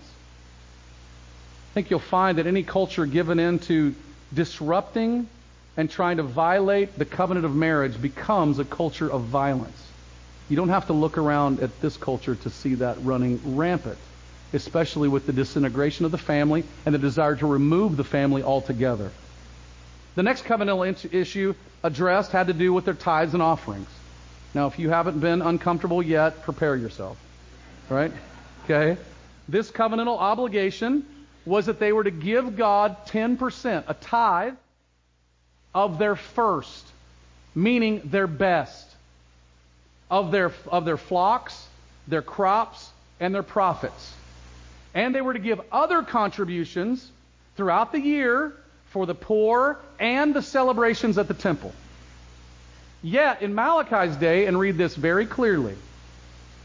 [1.71, 3.95] I think you'll find that any culture given in to
[4.35, 5.27] disrupting
[5.77, 9.89] and trying to violate the covenant of marriage becomes a culture of violence.
[10.49, 13.97] You don't have to look around at this culture to see that running rampant,
[14.53, 19.11] especially with the disintegration of the family and the desire to remove the family altogether.
[20.15, 23.89] The next covenantal issue addressed had to do with their tithes and offerings.
[24.55, 27.19] Now, if you haven't been uncomfortable yet, prepare yourself.
[27.89, 28.13] Right?
[28.65, 29.01] Okay?
[29.49, 31.07] This covenantal obligation
[31.47, 34.55] was that they were to give God 10%, a tithe,
[35.75, 36.87] of their first,
[37.55, 38.87] meaning their best,
[40.11, 41.67] of their, of their flocks,
[42.07, 44.13] their crops, and their profits.
[44.95, 47.11] And they were to give other contributions
[47.57, 48.53] throughout the year
[48.93, 51.73] for the poor and the celebrations at the temple.
[53.03, 55.75] Yet, in Malachi's day, and read this very clearly,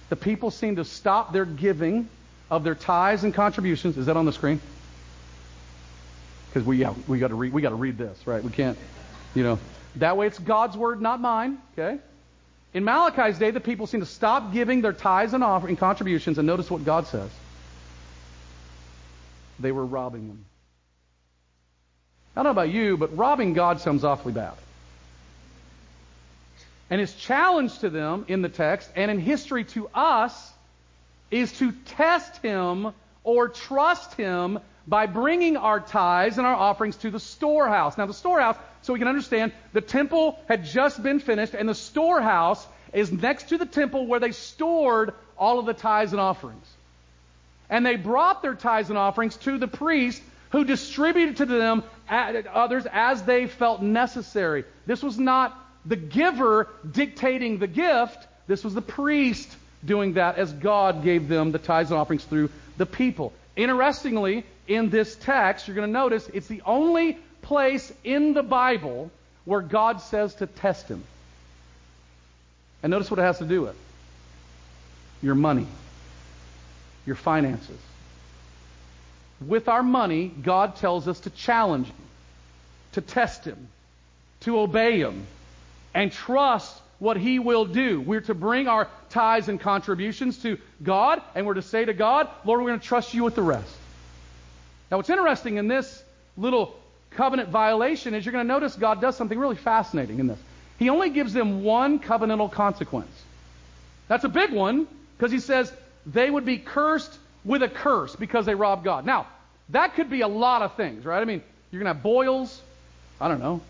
[0.10, 2.08] the people seem to stop their giving
[2.50, 3.98] of their tithes and contributions.
[3.98, 4.62] Is that on the screen?
[6.50, 8.44] Because we yeah, we got to read we got to read this, right?
[8.44, 8.78] We can't,
[9.34, 9.60] you know.
[9.96, 11.58] That way, it's God's word, not mine.
[11.74, 12.00] Okay.
[12.74, 16.46] In Malachi's day, the people seem to stop giving their tithes and offering contributions, and
[16.46, 17.32] notice what God says.
[19.60, 20.46] They were robbing them.
[22.38, 24.54] I don't know about you, but robbing God sounds awfully bad.
[26.88, 30.54] And his challenge to them in the text and in history to us
[31.32, 37.10] is to test him or trust him by bringing our tithes and our offerings to
[37.10, 37.98] the storehouse.
[37.98, 41.74] Now, the storehouse, so we can understand, the temple had just been finished, and the
[41.74, 46.68] storehouse is next to the temple where they stored all of the tithes and offerings.
[47.68, 52.86] And they brought their tithes and offerings to the priest who distributed to them others
[52.92, 54.64] as they felt necessary.
[54.86, 58.28] This was not the giver dictating the gift.
[58.48, 59.56] This was the priest
[59.86, 63.34] doing that as God gave them the tithes and offerings through the people.
[63.56, 69.12] Interestingly, in this text, you're going to notice it's the only place in the Bible
[69.46, 71.04] where God says to test him.
[72.84, 73.76] And notice what it has to do with.
[75.22, 75.68] your money,
[77.06, 77.80] your finances.
[79.46, 81.96] With our money, God tells us to challenge Him,
[82.94, 83.68] to test Him,
[84.42, 85.28] to obey Him,
[85.94, 88.02] and trust what He will do.
[88.02, 92.30] We're to bring our tithes and contributions to God, and we're to say to God,
[92.46, 93.74] Lord, we're going to trust you with the rest.
[94.90, 96.04] Now, what's interesting in this
[96.36, 96.76] little
[97.12, 100.40] covenant violation is you're going to notice God does something really fascinating in this.
[100.80, 103.12] He only gives them one covenantal consequence.
[104.08, 105.72] That's a big one because he says
[106.06, 109.06] they would be cursed with a curse because they robbed God.
[109.06, 109.28] Now,
[109.70, 111.22] that could be a lot of things, right?
[111.22, 112.62] I mean, you're going to have boils.
[113.20, 113.62] I don't know.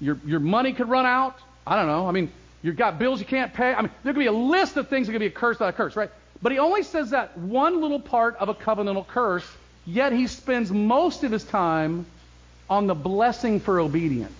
[0.00, 1.36] Your, your money could run out.
[1.66, 2.08] I don't know.
[2.08, 2.30] I mean,
[2.62, 3.72] you've got bills you can't pay.
[3.72, 5.68] I mean, there could be a list of things that could be a curse, not
[5.68, 6.10] a curse, right?
[6.40, 9.46] But he only says that one little part of a covenantal curse,
[9.86, 12.06] yet he spends most of his time
[12.68, 14.32] on the blessing for obedience.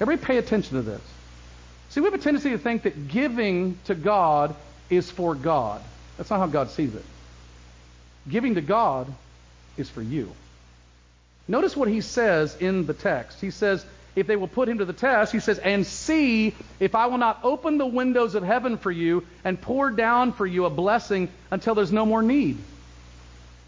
[0.00, 1.00] Everybody pay attention to this.
[1.90, 4.56] See, we have a tendency to think that giving to God
[4.88, 5.82] is for God.
[6.16, 7.04] That's not how God sees it.
[8.28, 9.12] Giving to God
[9.76, 10.32] is for you.
[11.48, 13.40] Notice what he says in the text.
[13.40, 16.94] He says, if they will put him to the test, he says, and see if
[16.94, 20.66] I will not open the windows of heaven for you and pour down for you
[20.66, 22.58] a blessing until there's no more need.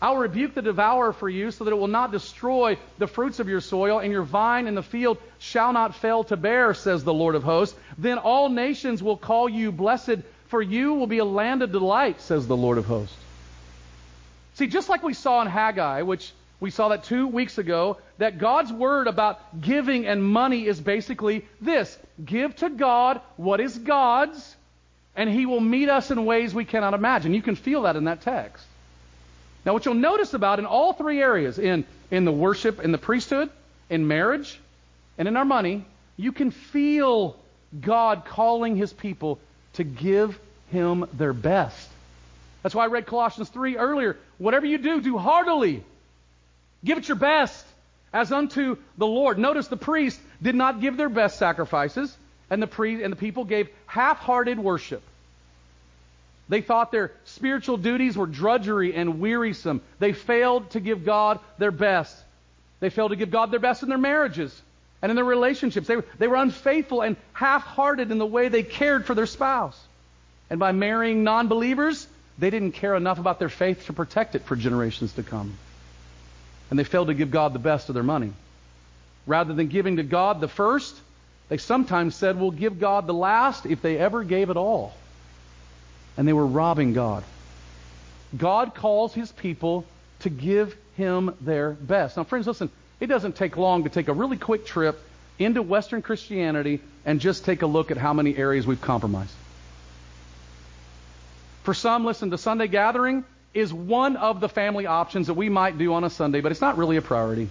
[0.03, 3.49] I'll rebuke the devourer for you so that it will not destroy the fruits of
[3.49, 7.15] your soil, and your vine in the field shall not fail to bear, says the
[7.15, 7.75] Lord of hosts.
[7.97, 12.21] Then all nations will call you blessed, for you will be a land of delight,
[12.21, 13.17] says the Lord of hosts.
[14.55, 18.39] See, just like we saw in Haggai, which we saw that two weeks ago, that
[18.39, 24.57] God's word about giving and money is basically this give to God what is God's,
[25.17, 27.35] and He will meet us in ways we cannot imagine.
[27.35, 28.65] You can feel that in that text.
[29.65, 32.99] Now, what you'll notice about in all three areas, in, in the worship, in the
[32.99, 33.51] priesthood,
[33.91, 34.61] in marriage,
[35.19, 35.85] and in our money,
[36.17, 37.37] you can feel
[37.81, 39.41] God calling His people
[39.75, 40.39] to give
[40.71, 41.89] Him their best.
[42.65, 44.17] That's why I read Colossians 3 earlier.
[44.39, 45.85] Whatever you do, do heartily.
[46.83, 47.65] Give it your best
[48.11, 49.39] as unto the Lord.
[49.39, 52.17] Notice the priest did not give their best sacrifices,
[52.49, 55.03] and the priest and the people gave half-hearted worship.
[56.49, 59.83] They thought their spiritual duties were drudgery and wearisome.
[59.99, 62.17] They failed to give God their best.
[62.81, 64.59] They failed to give God their best in their marriages
[65.03, 65.87] and in their relationships.
[65.87, 69.79] They, they were unfaithful and half-hearted in the way they cared for their spouse.
[70.49, 72.07] And by marrying non-believers,
[72.39, 75.57] they didn't care enough about their faith to protect it for generations to come.
[76.71, 78.33] And they failed to give God the best of their money.
[79.27, 80.95] Rather than giving to God the first,
[81.49, 84.95] they sometimes said, We'll give God the last if they ever gave it all.
[86.17, 87.25] And they were robbing God.
[88.37, 89.85] God calls his people
[90.21, 92.17] to give him their best.
[92.17, 92.71] Now, friends, listen,
[93.01, 94.99] it doesn't take long to take a really quick trip
[95.39, 99.35] into Western Christianity and just take a look at how many areas we've compromised.
[101.65, 103.25] For some, listen, the Sunday gathering
[103.55, 106.61] is one of the family options that we might do on a Sunday, but it's
[106.61, 107.49] not really a priority.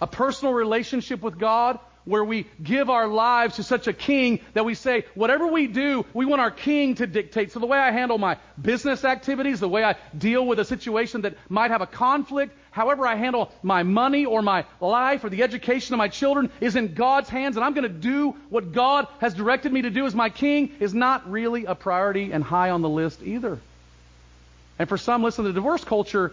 [0.00, 1.78] A personal relationship with God
[2.10, 6.04] where we give our lives to such a king that we say, whatever we do,
[6.12, 7.52] we want our king to dictate.
[7.52, 11.22] So the way I handle my business activities, the way I deal with a situation
[11.22, 15.42] that might have a conflict, however I handle my money or my life or the
[15.42, 19.06] education of my children is in God's hands and I'm going to do what God
[19.20, 22.70] has directed me to do as my king is not really a priority and high
[22.70, 23.58] on the list either.
[24.80, 26.32] And for some, listen, the divorce culture,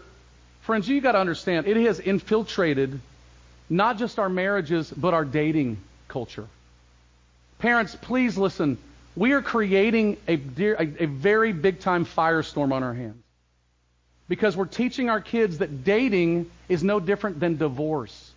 [0.62, 3.00] friends, you got to understand, it has infiltrated
[3.70, 5.78] not just our marriages, but our dating
[6.08, 6.48] culture.
[7.60, 8.78] Parents, please listen.
[9.16, 13.24] We are creating a, a, a very big time firestorm on our hands.
[14.30, 18.32] Because we're teaching our kids that dating is no different than divorce.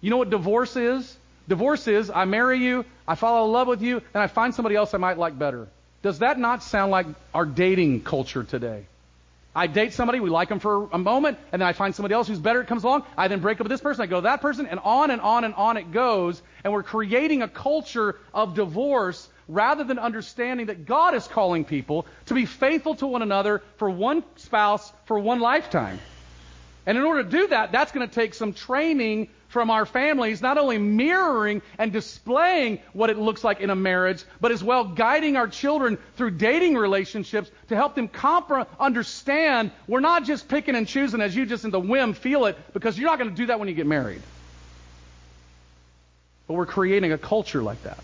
[0.00, 1.16] You know what divorce is?
[1.48, 4.76] Divorce is I marry you, I fall in love with you, and I find somebody
[4.76, 5.68] else I might like better.
[6.02, 8.84] Does that not sound like our dating culture today?
[9.54, 12.26] I date somebody, we like them for a moment, and then I find somebody else
[12.26, 13.04] who's better, comes along.
[13.18, 15.20] I then break up with this person, I go to that person, and on and
[15.20, 16.42] on and on it goes.
[16.64, 22.06] And we're creating a culture of divorce rather than understanding that God is calling people
[22.26, 25.98] to be faithful to one another for one spouse for one lifetime.
[26.86, 30.40] And in order to do that, that's going to take some training from our families,
[30.40, 34.84] not only mirroring and displaying what it looks like in a marriage, but as well
[34.84, 40.74] guiding our children through dating relationships to help them compre- understand we're not just picking
[40.74, 43.36] and choosing as you just in the whim feel it, because you're not going to
[43.36, 44.22] do that when you get married.
[46.48, 48.02] But we're creating a culture like that.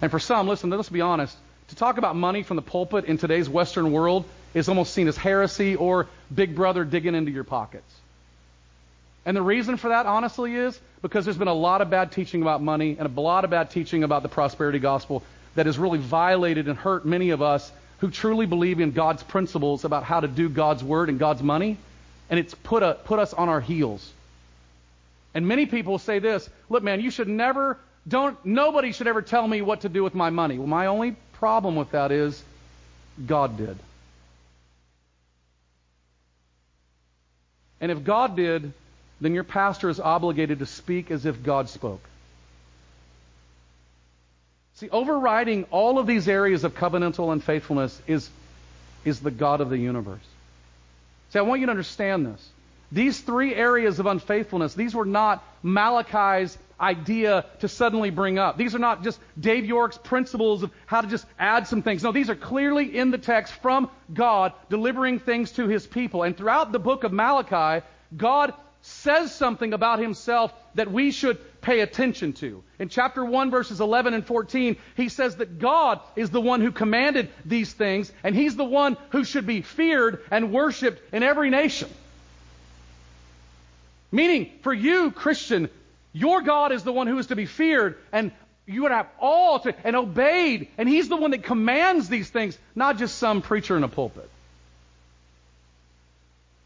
[0.00, 1.36] And for some, listen, let's be honest,
[1.68, 4.24] to talk about money from the pulpit in today's Western world
[4.54, 8.01] is almost seen as heresy or big brother digging into your pockets.
[9.24, 12.42] And the reason for that, honestly, is because there's been a lot of bad teaching
[12.42, 15.22] about money and a lot of bad teaching about the prosperity gospel
[15.54, 19.84] that has really violated and hurt many of us who truly believe in God's principles
[19.84, 21.76] about how to do God's word and God's money,
[22.30, 24.10] and it's put, a, put us on our heels.
[25.34, 29.46] And many people say this look, man, you should never, don't, nobody should ever tell
[29.46, 30.58] me what to do with my money.
[30.58, 32.42] Well, my only problem with that is
[33.24, 33.78] God did.
[37.80, 38.72] And if God did,
[39.24, 42.02] then your pastor is obligated to speak as if God spoke.
[44.74, 48.28] See, overriding all of these areas of covenantal unfaithfulness is,
[49.04, 50.24] is the God of the universe.
[51.30, 52.50] See, I want you to understand this.
[52.90, 58.58] These three areas of unfaithfulness, these were not Malachi's idea to suddenly bring up.
[58.58, 62.02] These are not just Dave York's principles of how to just add some things.
[62.02, 66.22] No, these are clearly in the text from God delivering things to his people.
[66.24, 68.52] And throughout the book of Malachi, God
[68.82, 72.62] says something about himself that we should pay attention to.
[72.78, 76.72] In chapter 1 verses 11 and 14, he says that God is the one who
[76.72, 81.50] commanded these things and he's the one who should be feared and worshiped in every
[81.50, 81.88] nation.
[84.10, 85.70] Meaning, for you, Christian,
[86.12, 88.32] your God is the one who is to be feared and
[88.66, 92.56] you would have all to, and obeyed, and He's the one that commands these things,
[92.74, 94.30] not just some preacher in a pulpit.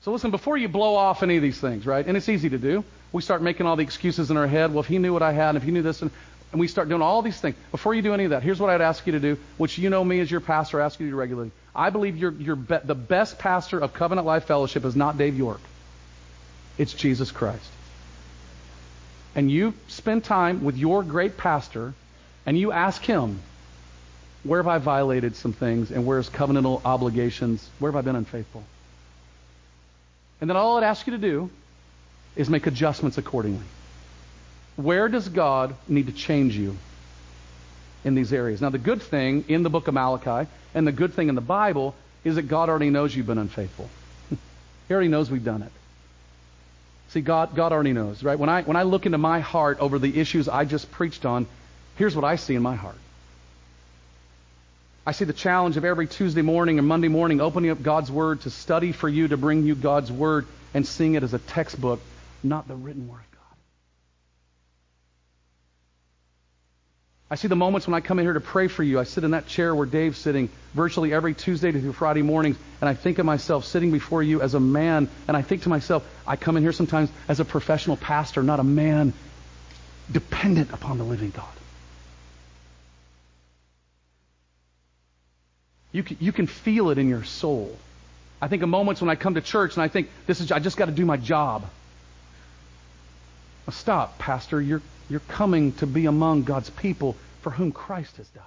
[0.07, 2.07] So listen, before you blow off any of these things, right?
[2.07, 2.85] And it's easy to do.
[3.11, 4.71] We start making all the excuses in our head.
[4.71, 6.13] Well, if he knew what I had, and if he knew this, and,
[6.53, 7.57] and we start doing all these things.
[7.73, 9.91] Before you do any of that, here's what I'd ask you to do, which you
[9.91, 11.51] know me as your pastor, I ask you to do regularly.
[11.75, 15.37] I believe you're, you're be- the best pastor of Covenant Life Fellowship is not Dave
[15.37, 15.61] York.
[16.79, 17.69] It's Jesus Christ.
[19.35, 21.95] And you spend time with your great pastor
[22.47, 23.41] and you ask him,
[24.45, 27.69] where have I violated some things and where's covenantal obligations?
[27.81, 28.63] Where have I been unfaithful?
[30.41, 31.51] And then all I'd ask you to do
[32.35, 33.65] is make adjustments accordingly.
[34.77, 36.77] Where does God need to change you
[38.05, 38.61] in these areas?
[38.61, 41.41] Now, the good thing in the book of Malachi and the good thing in the
[41.41, 43.89] Bible is that God already knows you've been unfaithful.
[44.89, 45.73] he already knows we've done it.
[47.09, 48.39] See, God, God already knows, right?
[48.39, 51.47] When I, when I look into my heart over the issues I just preached on,
[51.97, 52.97] here's what I see in my heart.
[55.07, 58.41] I see the challenge of every Tuesday morning and Monday morning opening up God's Word
[58.41, 62.01] to study for you, to bring you God's Word and seeing it as a textbook,
[62.43, 63.57] not the written Word of God.
[67.31, 68.99] I see the moments when I come in here to pray for you.
[68.99, 72.91] I sit in that chair where Dave's sitting virtually every Tuesday through Friday mornings, and
[72.91, 76.05] I think of myself sitting before you as a man, and I think to myself,
[76.27, 79.13] I come in here sometimes as a professional pastor, not a man
[80.11, 81.47] dependent upon the living God.
[85.97, 87.75] You can, you can feel it in your soul.
[88.39, 90.59] I think of moments when I come to church and I think, this is, I
[90.59, 91.65] just got to do my job.
[93.71, 94.61] Stop, Pastor.
[94.61, 98.45] You're, you're coming to be among God's people for whom Christ has died.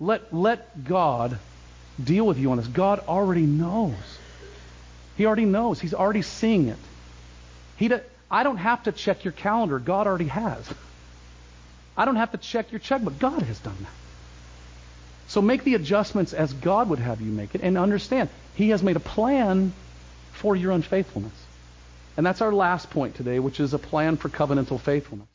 [0.00, 1.38] Let, let God
[2.02, 2.66] deal with you on this.
[2.66, 3.94] God already knows.
[5.16, 5.78] He already knows.
[5.78, 6.78] He's already seeing it.
[7.76, 9.78] He do, I don't have to check your calendar.
[9.78, 10.68] God already has.
[11.96, 13.20] I don't have to check your checkbook.
[13.20, 14.07] God has done that.
[15.28, 18.82] So make the adjustments as God would have you make it and understand He has
[18.82, 19.72] made a plan
[20.32, 21.32] for your unfaithfulness.
[22.16, 25.28] And that's our last point today, which is a plan for covenantal faithfulness.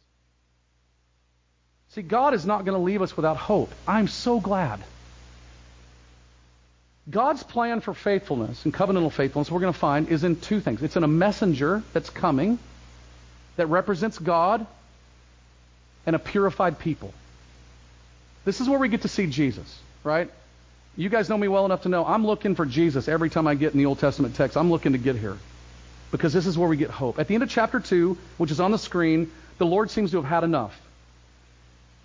[1.89, 3.71] See, God is not going to leave us without hope.
[3.87, 4.83] I'm so glad.
[7.09, 10.81] God's plan for faithfulness and covenantal faithfulness, we're going to find, is in two things.
[10.81, 12.57] It's in a messenger that's coming
[13.57, 14.65] that represents God
[16.05, 17.13] and a purified people.
[18.45, 20.29] This is where we get to see Jesus, right?
[20.95, 23.55] You guys know me well enough to know I'm looking for Jesus every time I
[23.55, 24.57] get in the Old Testament text.
[24.57, 25.37] I'm looking to get here
[26.11, 27.17] because this is where we get hope.
[27.19, 30.17] At the end of chapter 2, which is on the screen, the Lord seems to
[30.17, 30.79] have had enough.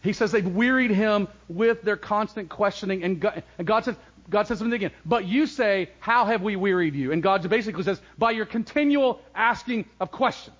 [0.03, 3.97] He says they've wearied him with their constant questioning, and God, and God says,
[4.31, 4.93] God says something again.
[5.05, 7.13] But you say, How have we wearied you?
[7.13, 10.57] And God basically says, By your continual asking of questions.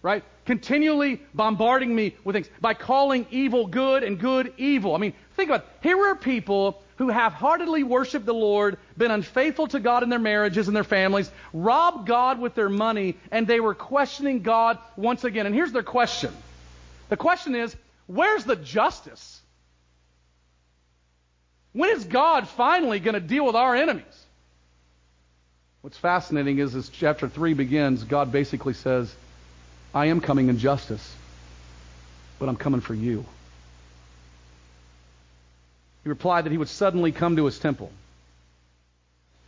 [0.00, 0.22] Right?
[0.44, 2.48] Continually bombarding me with things.
[2.60, 4.94] By calling evil good and good evil.
[4.94, 5.68] I mean, think about it.
[5.82, 10.18] Here are people who have heartedly worshiped the Lord, been unfaithful to God in their
[10.18, 15.22] marriages and their families, robbed God with their money, and they were questioning God once
[15.22, 15.46] again.
[15.46, 16.34] And here's their question.
[17.08, 17.74] The question is,
[18.06, 19.40] where's the justice?
[21.72, 24.04] When is God finally going to deal with our enemies?
[25.82, 29.14] What's fascinating is as chapter 3 begins, God basically says,
[29.98, 31.12] I am coming in justice,
[32.38, 33.24] but I'm coming for you.
[36.04, 37.90] He replied that he would suddenly come to his temple.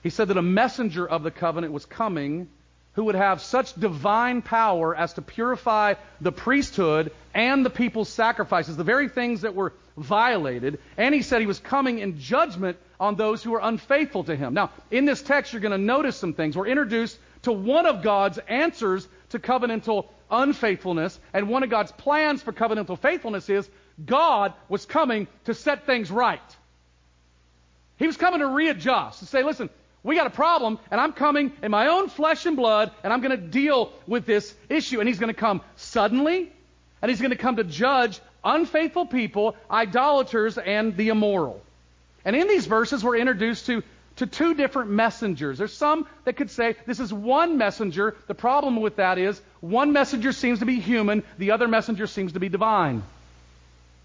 [0.03, 2.49] He said that a messenger of the covenant was coming
[2.95, 8.77] who would have such divine power as to purify the priesthood and the people's sacrifices,
[8.77, 10.81] the very things that were violated.
[10.97, 14.55] And he said he was coming in judgment on those who were unfaithful to him.
[14.55, 16.57] Now, in this text, you're going to notice some things.
[16.57, 22.43] We're introduced to one of God's answers to covenantal unfaithfulness, and one of God's plans
[22.43, 23.69] for covenantal faithfulness is
[24.05, 26.41] God was coming to set things right.
[27.97, 29.69] He was coming to readjust, to say, listen,
[30.03, 33.21] we got a problem, and I'm coming in my own flesh and blood, and I'm
[33.21, 35.01] going to deal with this issue.
[35.01, 36.51] And He's going to come suddenly,
[37.03, 41.63] and He's going to come to judge unfaithful people, idolaters, and the immoral.
[42.25, 43.83] And in these verses, we're introduced to,
[44.17, 45.59] to two different messengers.
[45.59, 48.17] There's some that could say this is one messenger.
[48.27, 52.33] The problem with that is one messenger seems to be human, the other messenger seems
[52.33, 53.03] to be divine.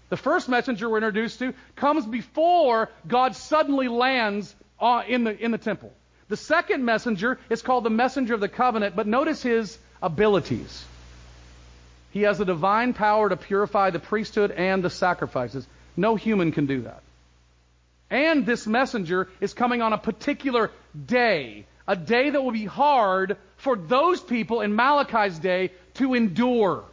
[0.08, 5.50] The first messenger we're introduced to comes before God suddenly lands uh, in the, in
[5.50, 5.92] the temple.
[6.28, 10.84] The second messenger is called the messenger of the covenant, but notice his abilities.
[12.10, 15.66] He has the divine power to purify the priesthood and the sacrifices.
[15.96, 17.02] No human can do that.
[18.10, 20.70] And this messenger is coming on a particular
[21.06, 26.84] day, a day that will be hard for those people in Malachi's day to endure.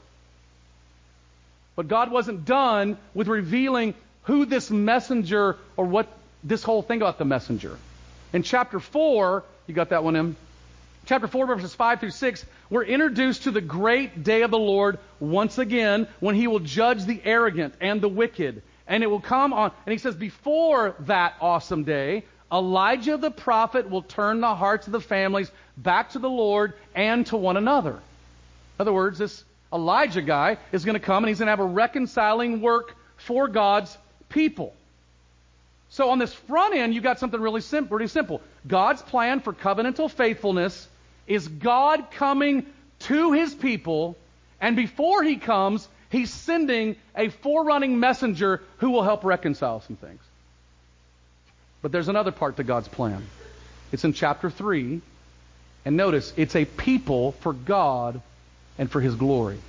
[1.76, 3.94] But God wasn't done with revealing
[4.24, 6.08] who this messenger or what
[6.44, 7.78] this whole thing about the messenger.
[8.32, 10.36] In chapter 4, you got that one in?
[11.06, 15.00] Chapter 4, verses 5 through 6, we're introduced to the great day of the Lord
[15.20, 18.62] once again when he will judge the arrogant and the wicked.
[18.88, 23.90] And it will come on, and he says, before that awesome day, Elijah the prophet
[23.90, 27.94] will turn the hearts of the families back to the Lord and to one another.
[27.94, 28.00] In
[28.80, 31.66] other words, this Elijah guy is going to come and he's going to have a
[31.66, 33.98] reconciling work for God's
[34.30, 34.76] people.
[35.90, 38.42] So on this front end, you got something really simple, pretty simple.
[38.68, 40.88] God's plan for covenantal faithfulness
[41.26, 42.66] is God coming
[43.00, 44.18] to his people,
[44.60, 50.22] and before he comes, he's sending a forerunning messenger who will help reconcile some things.
[51.82, 53.26] But there's another part to God's plan.
[53.92, 55.02] It's in chapter 3.
[55.86, 58.22] And notice, it's a people for God
[58.78, 59.60] and for his glory.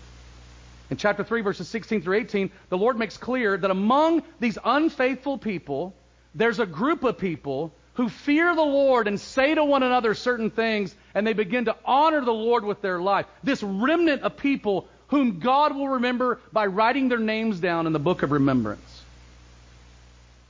[0.90, 5.38] In chapter 3, verses 16 through 18, the Lord makes clear that among these unfaithful
[5.38, 5.92] people,
[6.34, 10.50] there's a group of people who fear the Lord and say to one another certain
[10.50, 13.26] things, and they begin to honor the Lord with their life.
[13.42, 17.98] This remnant of people whom God will remember by writing their names down in the
[17.98, 19.02] book of remembrance.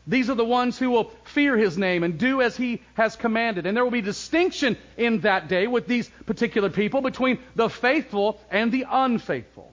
[0.07, 3.65] These are the ones who will fear his name and do as he has commanded.
[3.65, 8.39] And there will be distinction in that day with these particular people between the faithful
[8.51, 9.73] and the unfaithful.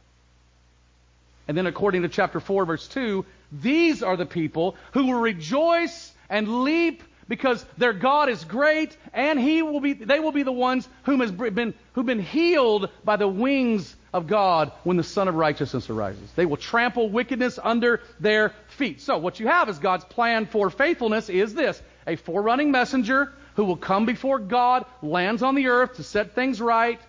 [1.47, 6.13] And then according to chapter 4 verse 2, these are the people who will rejoice
[6.29, 10.51] and leap because their God is great, and He will be, they will be the
[10.51, 15.27] ones whom has been, who've been healed by the wings of God when the Son
[15.27, 16.31] of Righteousness arises.
[16.35, 19.01] They will trample wickedness under their feet.
[19.01, 21.81] So what you have is God's plan for faithfulness is this.
[22.07, 26.61] A forerunning messenger who will come before God, lands on the earth to set things
[26.61, 26.99] right,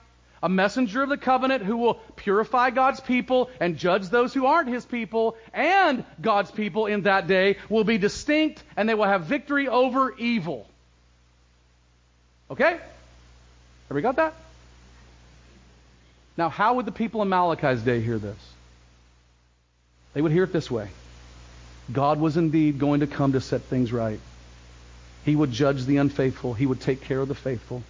[0.42, 4.68] a messenger of the covenant who will purify God's people and judge those who aren't
[4.68, 9.24] his people, and God's people in that day will be distinct and they will have
[9.24, 10.68] victory over evil.
[12.50, 12.72] Okay?
[12.72, 14.34] Have we got that?
[16.36, 18.38] Now, how would the people in Malachi's day hear this?
[20.14, 20.88] They would hear it this way
[21.92, 24.20] God was indeed going to come to set things right.
[25.24, 27.82] He would judge the unfaithful, He would take care of the faithful.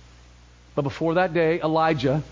[0.75, 2.23] But before that day, Elijah,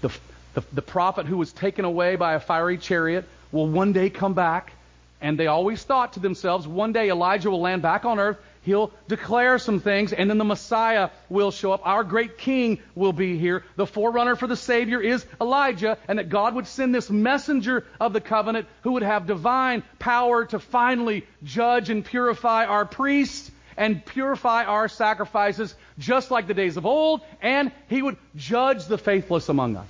[0.00, 0.10] the,
[0.54, 4.34] the, the prophet who was taken away by a fiery chariot will one day come
[4.34, 4.72] back.
[5.20, 8.38] And they always thought to themselves, one day Elijah will land back on earth.
[8.62, 11.80] He'll declare some things, and then the Messiah will show up.
[11.86, 13.64] Our great king will be here.
[13.76, 18.12] The forerunner for the Savior is Elijah, and that God would send this messenger of
[18.12, 24.04] the covenant who would have divine power to finally judge and purify our priests and
[24.04, 29.48] purify our sacrifices just like the days of old, and he would judge the faithless
[29.48, 29.88] among us.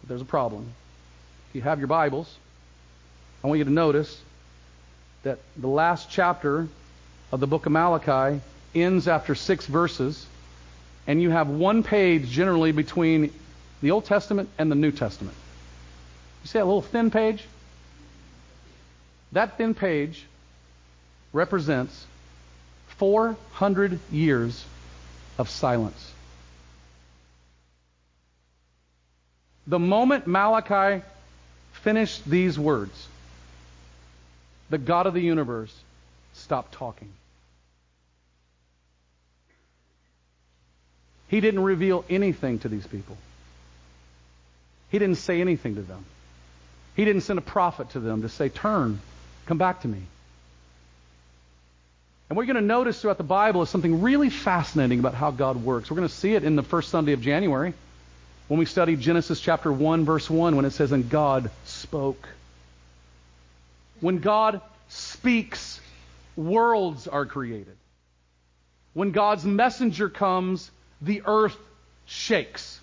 [0.00, 0.66] But there's a problem.
[1.50, 2.34] If you have your Bibles,
[3.44, 4.20] I want you to notice
[5.22, 6.66] that the last chapter
[7.32, 8.40] of the book of Malachi
[8.74, 10.26] ends after six verses,
[11.06, 13.32] and you have one page generally between
[13.80, 15.36] the Old Testament and the New Testament.
[16.42, 17.42] You see that little thin page?
[19.32, 20.24] That thin page
[21.32, 22.06] represents
[22.98, 24.62] 400 years
[25.38, 26.12] of silence.
[29.66, 31.02] The moment Malachi
[31.72, 33.08] finished these words,
[34.68, 35.74] the God of the universe
[36.34, 37.08] stopped talking.
[41.32, 43.16] He didn't reveal anything to these people.
[44.90, 46.04] He didn't say anything to them.
[46.94, 49.00] He didn't send a prophet to them to say, Turn,
[49.46, 50.02] come back to me.
[52.28, 55.30] And what you're going to notice throughout the Bible is something really fascinating about how
[55.30, 55.90] God works.
[55.90, 57.72] We're going to see it in the first Sunday of January
[58.48, 62.28] when we study Genesis chapter 1, verse 1, when it says, And God spoke.
[64.00, 64.60] When God
[64.90, 65.80] speaks,
[66.36, 67.78] worlds are created.
[68.92, 70.70] When God's messenger comes,
[71.02, 71.56] the earth
[72.06, 72.80] shakes.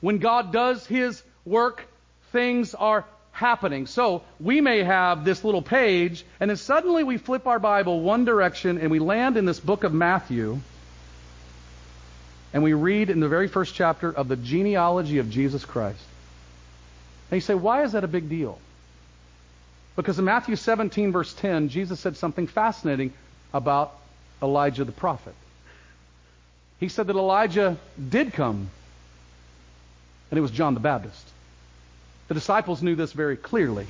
[0.00, 1.84] When God does his work,
[2.32, 3.86] things are happening.
[3.86, 8.24] So we may have this little page, and then suddenly we flip our Bible one
[8.24, 10.58] direction and we land in this book of Matthew,
[12.52, 16.00] and we read in the very first chapter of the genealogy of Jesus Christ.
[17.30, 18.58] And you say, why is that a big deal?
[19.94, 23.12] Because in Matthew 17, verse 10, Jesus said something fascinating
[23.52, 23.94] about
[24.42, 25.34] Elijah the prophet.
[26.80, 27.76] He said that Elijah
[28.08, 28.70] did come,
[30.30, 31.28] and it was John the Baptist.
[32.28, 33.86] The disciples knew this very clearly.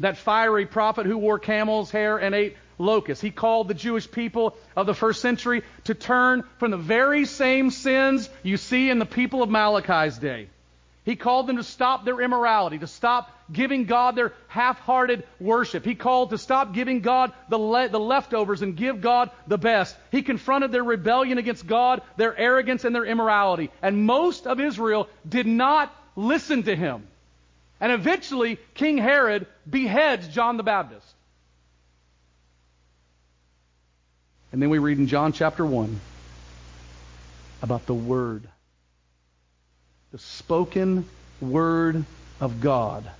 [0.00, 3.22] That fiery prophet who wore camel's hair and ate locusts.
[3.22, 7.70] He called the Jewish people of the first century to turn from the very same
[7.70, 10.48] sins you see in the people of Malachi's day.
[11.04, 15.84] He called them to stop their immorality, to stop giving God their half-hearted worship.
[15.84, 19.96] He called to stop giving God the, le- the leftovers and give God the best.
[20.12, 23.70] He confronted their rebellion against God, their arrogance, and their immorality.
[23.82, 27.08] And most of Israel did not listen to him.
[27.80, 31.06] And eventually, King Herod beheads John the Baptist.
[34.52, 36.00] And then we read in John chapter 1
[37.60, 38.46] about the Word
[40.12, 41.06] the spoken
[41.40, 42.04] word
[42.38, 43.10] of God,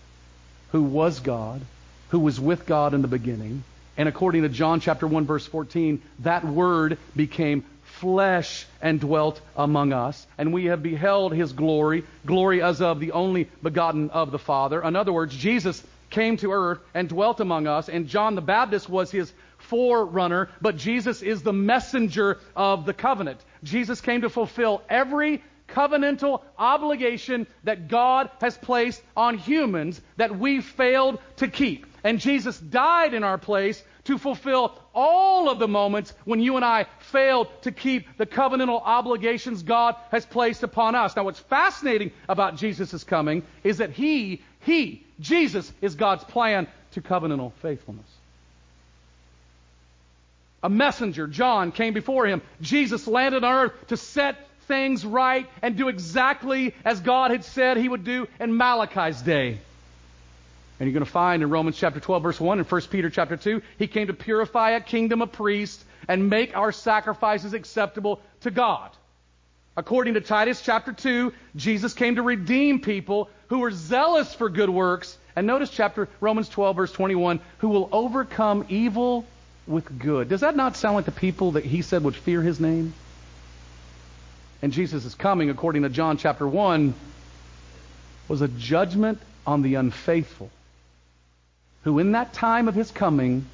[0.73, 1.63] who was God,
[2.11, 3.65] who was with God in the beginning.
[3.97, 9.95] And according to John chapter 1 verse 14, that word became flesh and dwelt among
[9.95, 14.39] us, and we have beheld his glory, glory as of the only begotten of the
[14.39, 14.83] Father.
[14.83, 18.87] In other words, Jesus came to earth and dwelt among us, and John the Baptist
[18.87, 23.41] was his forerunner, but Jesus is the messenger of the covenant.
[23.63, 30.61] Jesus came to fulfill every covenantal obligation that God has placed on humans that we
[30.61, 31.87] failed to keep.
[32.05, 36.65] And Jesus died in our place to fulfill all of the moments when you and
[36.65, 41.15] I failed to keep the covenantal obligations God has placed upon us.
[41.15, 47.01] Now, what's fascinating about Jesus' coming is that He, He, Jesus, is God's plan to
[47.01, 48.07] covenantal faithfulness.
[50.63, 52.41] A messenger, John, came before him.
[52.61, 54.37] Jesus landed on earth to set
[54.73, 59.59] things right and do exactly as God had said he would do in Malachi's day.
[60.81, 63.37] And you're going to find in Romans chapter 12 verse 1 and 1 Peter chapter
[63.37, 68.51] 2, he came to purify a kingdom of priests and make our sacrifices acceptable to
[68.51, 68.91] God.
[69.77, 74.71] According to Titus chapter 2, Jesus came to redeem people who were zealous for good
[74.71, 75.19] works.
[75.37, 79.27] And notice chapter Romans 12 verse 21, who will overcome evil
[79.67, 80.31] with good.
[80.31, 82.95] Does that not sound like the people that he said would fear his name?
[84.63, 86.95] And Jesus is coming, according to John chapter 1,
[88.29, 90.51] was a judgment on the unfaithful,
[91.83, 93.45] who in that time of his coming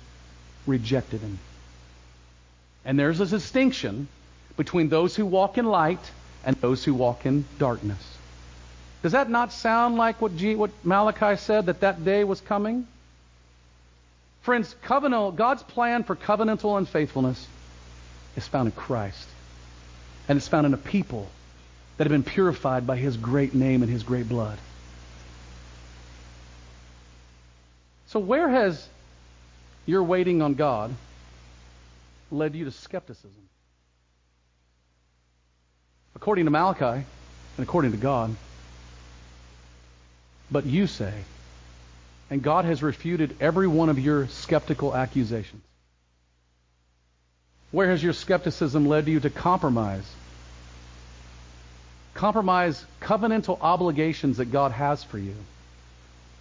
[0.66, 1.38] rejected him.
[2.84, 4.06] And there's a distinction
[4.58, 5.98] between those who walk in light
[6.44, 8.16] and those who walk in darkness.
[9.02, 12.86] Does that not sound like what, G, what Malachi said that that day was coming?
[14.42, 17.46] Friends, covenant, God's plan for covenantal unfaithfulness
[18.36, 19.26] is found in Christ.
[20.28, 21.28] And it's found in a people
[21.96, 24.58] that have been purified by his great name and his great blood.
[28.08, 28.86] So, where has
[29.84, 30.94] your waiting on God
[32.30, 33.48] led you to skepticism?
[36.14, 37.06] According to Malachi and
[37.58, 38.34] according to God.
[40.50, 41.12] But you say,
[42.30, 45.62] and God has refuted every one of your skeptical accusations.
[47.70, 50.08] Where has your skepticism led you to compromise?
[52.14, 55.34] Compromise covenantal obligations that God has for you.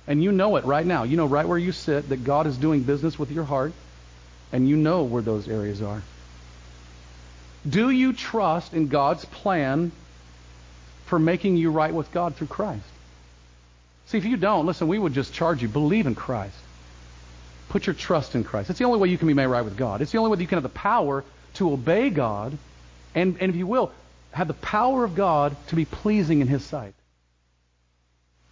[0.08, 1.04] And you know it right now.
[1.04, 3.74] You know right where you sit that God is doing business with your heart,
[4.54, 6.02] and you know where those areas are.
[7.68, 9.92] Do you trust in God's plan
[11.08, 12.86] for making you right with God through Christ?
[14.06, 15.68] See, if you don't, listen, we would just charge you.
[15.68, 16.56] Believe in Christ.
[17.70, 18.70] Put your trust in Christ.
[18.70, 20.02] It's the only way you can be made right with God.
[20.02, 21.24] It's the only way that you can have the power
[21.56, 22.58] to obey God
[23.18, 23.92] and, and if you will,
[24.32, 26.94] have the power of God to be pleasing in His sight.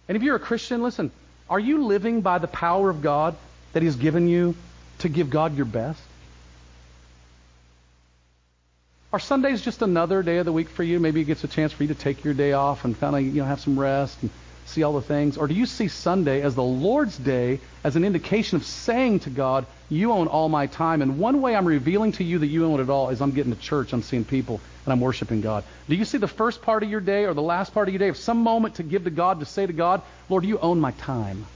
[0.08, 1.12] And if you're a Christian, listen,
[1.48, 3.36] are you living by the power of God
[3.72, 4.56] that He's given you
[4.98, 6.00] to give God your best?
[9.12, 10.98] Are Sundays just another day of the week for you?
[10.98, 13.32] Maybe it gets a chance for you to take your day off and of you
[13.32, 14.30] know have some rest and
[14.76, 15.38] see all the things?
[15.38, 19.30] Or do you see Sunday as the Lord's day as an indication of saying to
[19.30, 22.66] God, You own all my time, and one way I'm revealing to you that you
[22.66, 25.64] own it all is I'm getting to church, I'm seeing people, and I'm worshiping God?
[25.88, 27.98] Do you see the first part of your day or the last part of your
[27.98, 30.78] day of some moment to give to God, to say to God, Lord, you own
[30.78, 31.46] my time?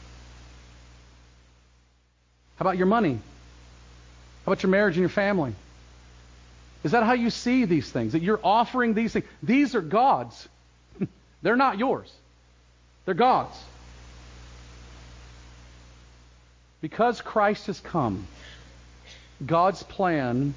[2.56, 3.14] How about your money?
[4.46, 5.52] How about your marriage and your family?
[6.84, 8.14] Is that how you see these things?
[8.14, 9.26] That you're offering these things?
[9.42, 10.48] These are God's.
[11.42, 12.10] They're not yours.
[13.05, 13.57] They're God's.
[16.80, 18.26] Because Christ has come,
[19.44, 20.55] God's plan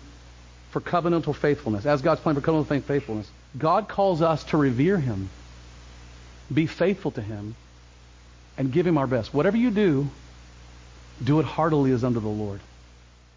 [0.72, 5.30] for covenantal faithfulness, as God's plan for covenantal faithfulness, God calls us to revere Him,
[6.54, 7.56] be faithful to Him,
[8.58, 9.34] and give Him our best.
[9.34, 10.08] Whatever you do,
[11.24, 12.60] do it heartily as unto the Lord.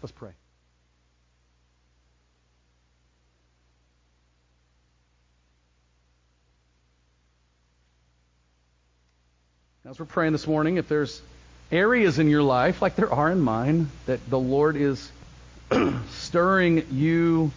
[0.01, 0.31] Let's pray.
[9.87, 11.21] As we're praying this morning, if there's
[11.71, 15.09] areas in your life, like there are in mine, that the Lord is
[16.09, 17.53] stirring you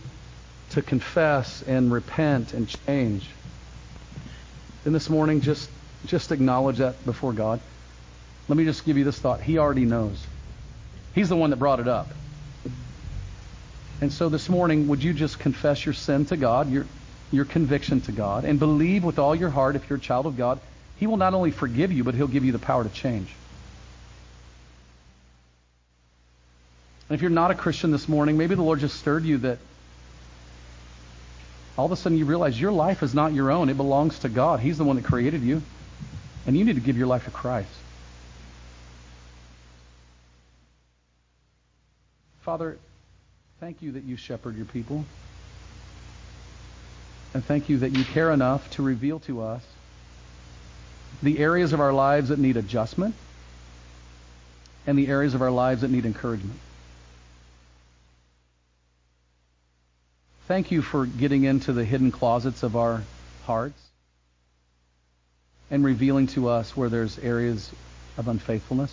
[0.71, 3.29] to confess and repent and change,
[4.85, 5.69] then this morning just
[6.07, 7.59] just acknowledge that before God.
[8.47, 9.41] Let me just give you this thought.
[9.41, 10.25] He already knows.
[11.17, 12.13] He's the one that brought it up.
[14.01, 16.87] And so this morning, would you just confess your sin to God, your
[17.33, 20.37] your conviction to God, and believe with all your heart, if you're a child of
[20.37, 20.61] God,
[21.01, 23.35] he will not only forgive you, but He'll give you the power to change.
[27.09, 29.57] And if you're not a Christian this morning, maybe the Lord just stirred you that
[31.79, 33.71] all of a sudden you realize your life is not your own.
[33.71, 34.61] It belongs to God.
[34.61, 35.63] He's the one that created you.
[36.47, 37.71] And you need to give your life to Christ.
[42.43, 42.77] Father,
[43.59, 45.07] thank you that you shepherd your people.
[47.33, 49.65] And thank you that you care enough to reveal to us
[51.23, 53.15] the areas of our lives that need adjustment
[54.87, 56.59] and the areas of our lives that need encouragement.
[60.49, 63.03] Thank you for getting into the hidden closets of our
[63.45, 63.81] hearts
[65.71, 67.71] and revealing to us where there's areas
[68.19, 68.93] of unfaithfulness.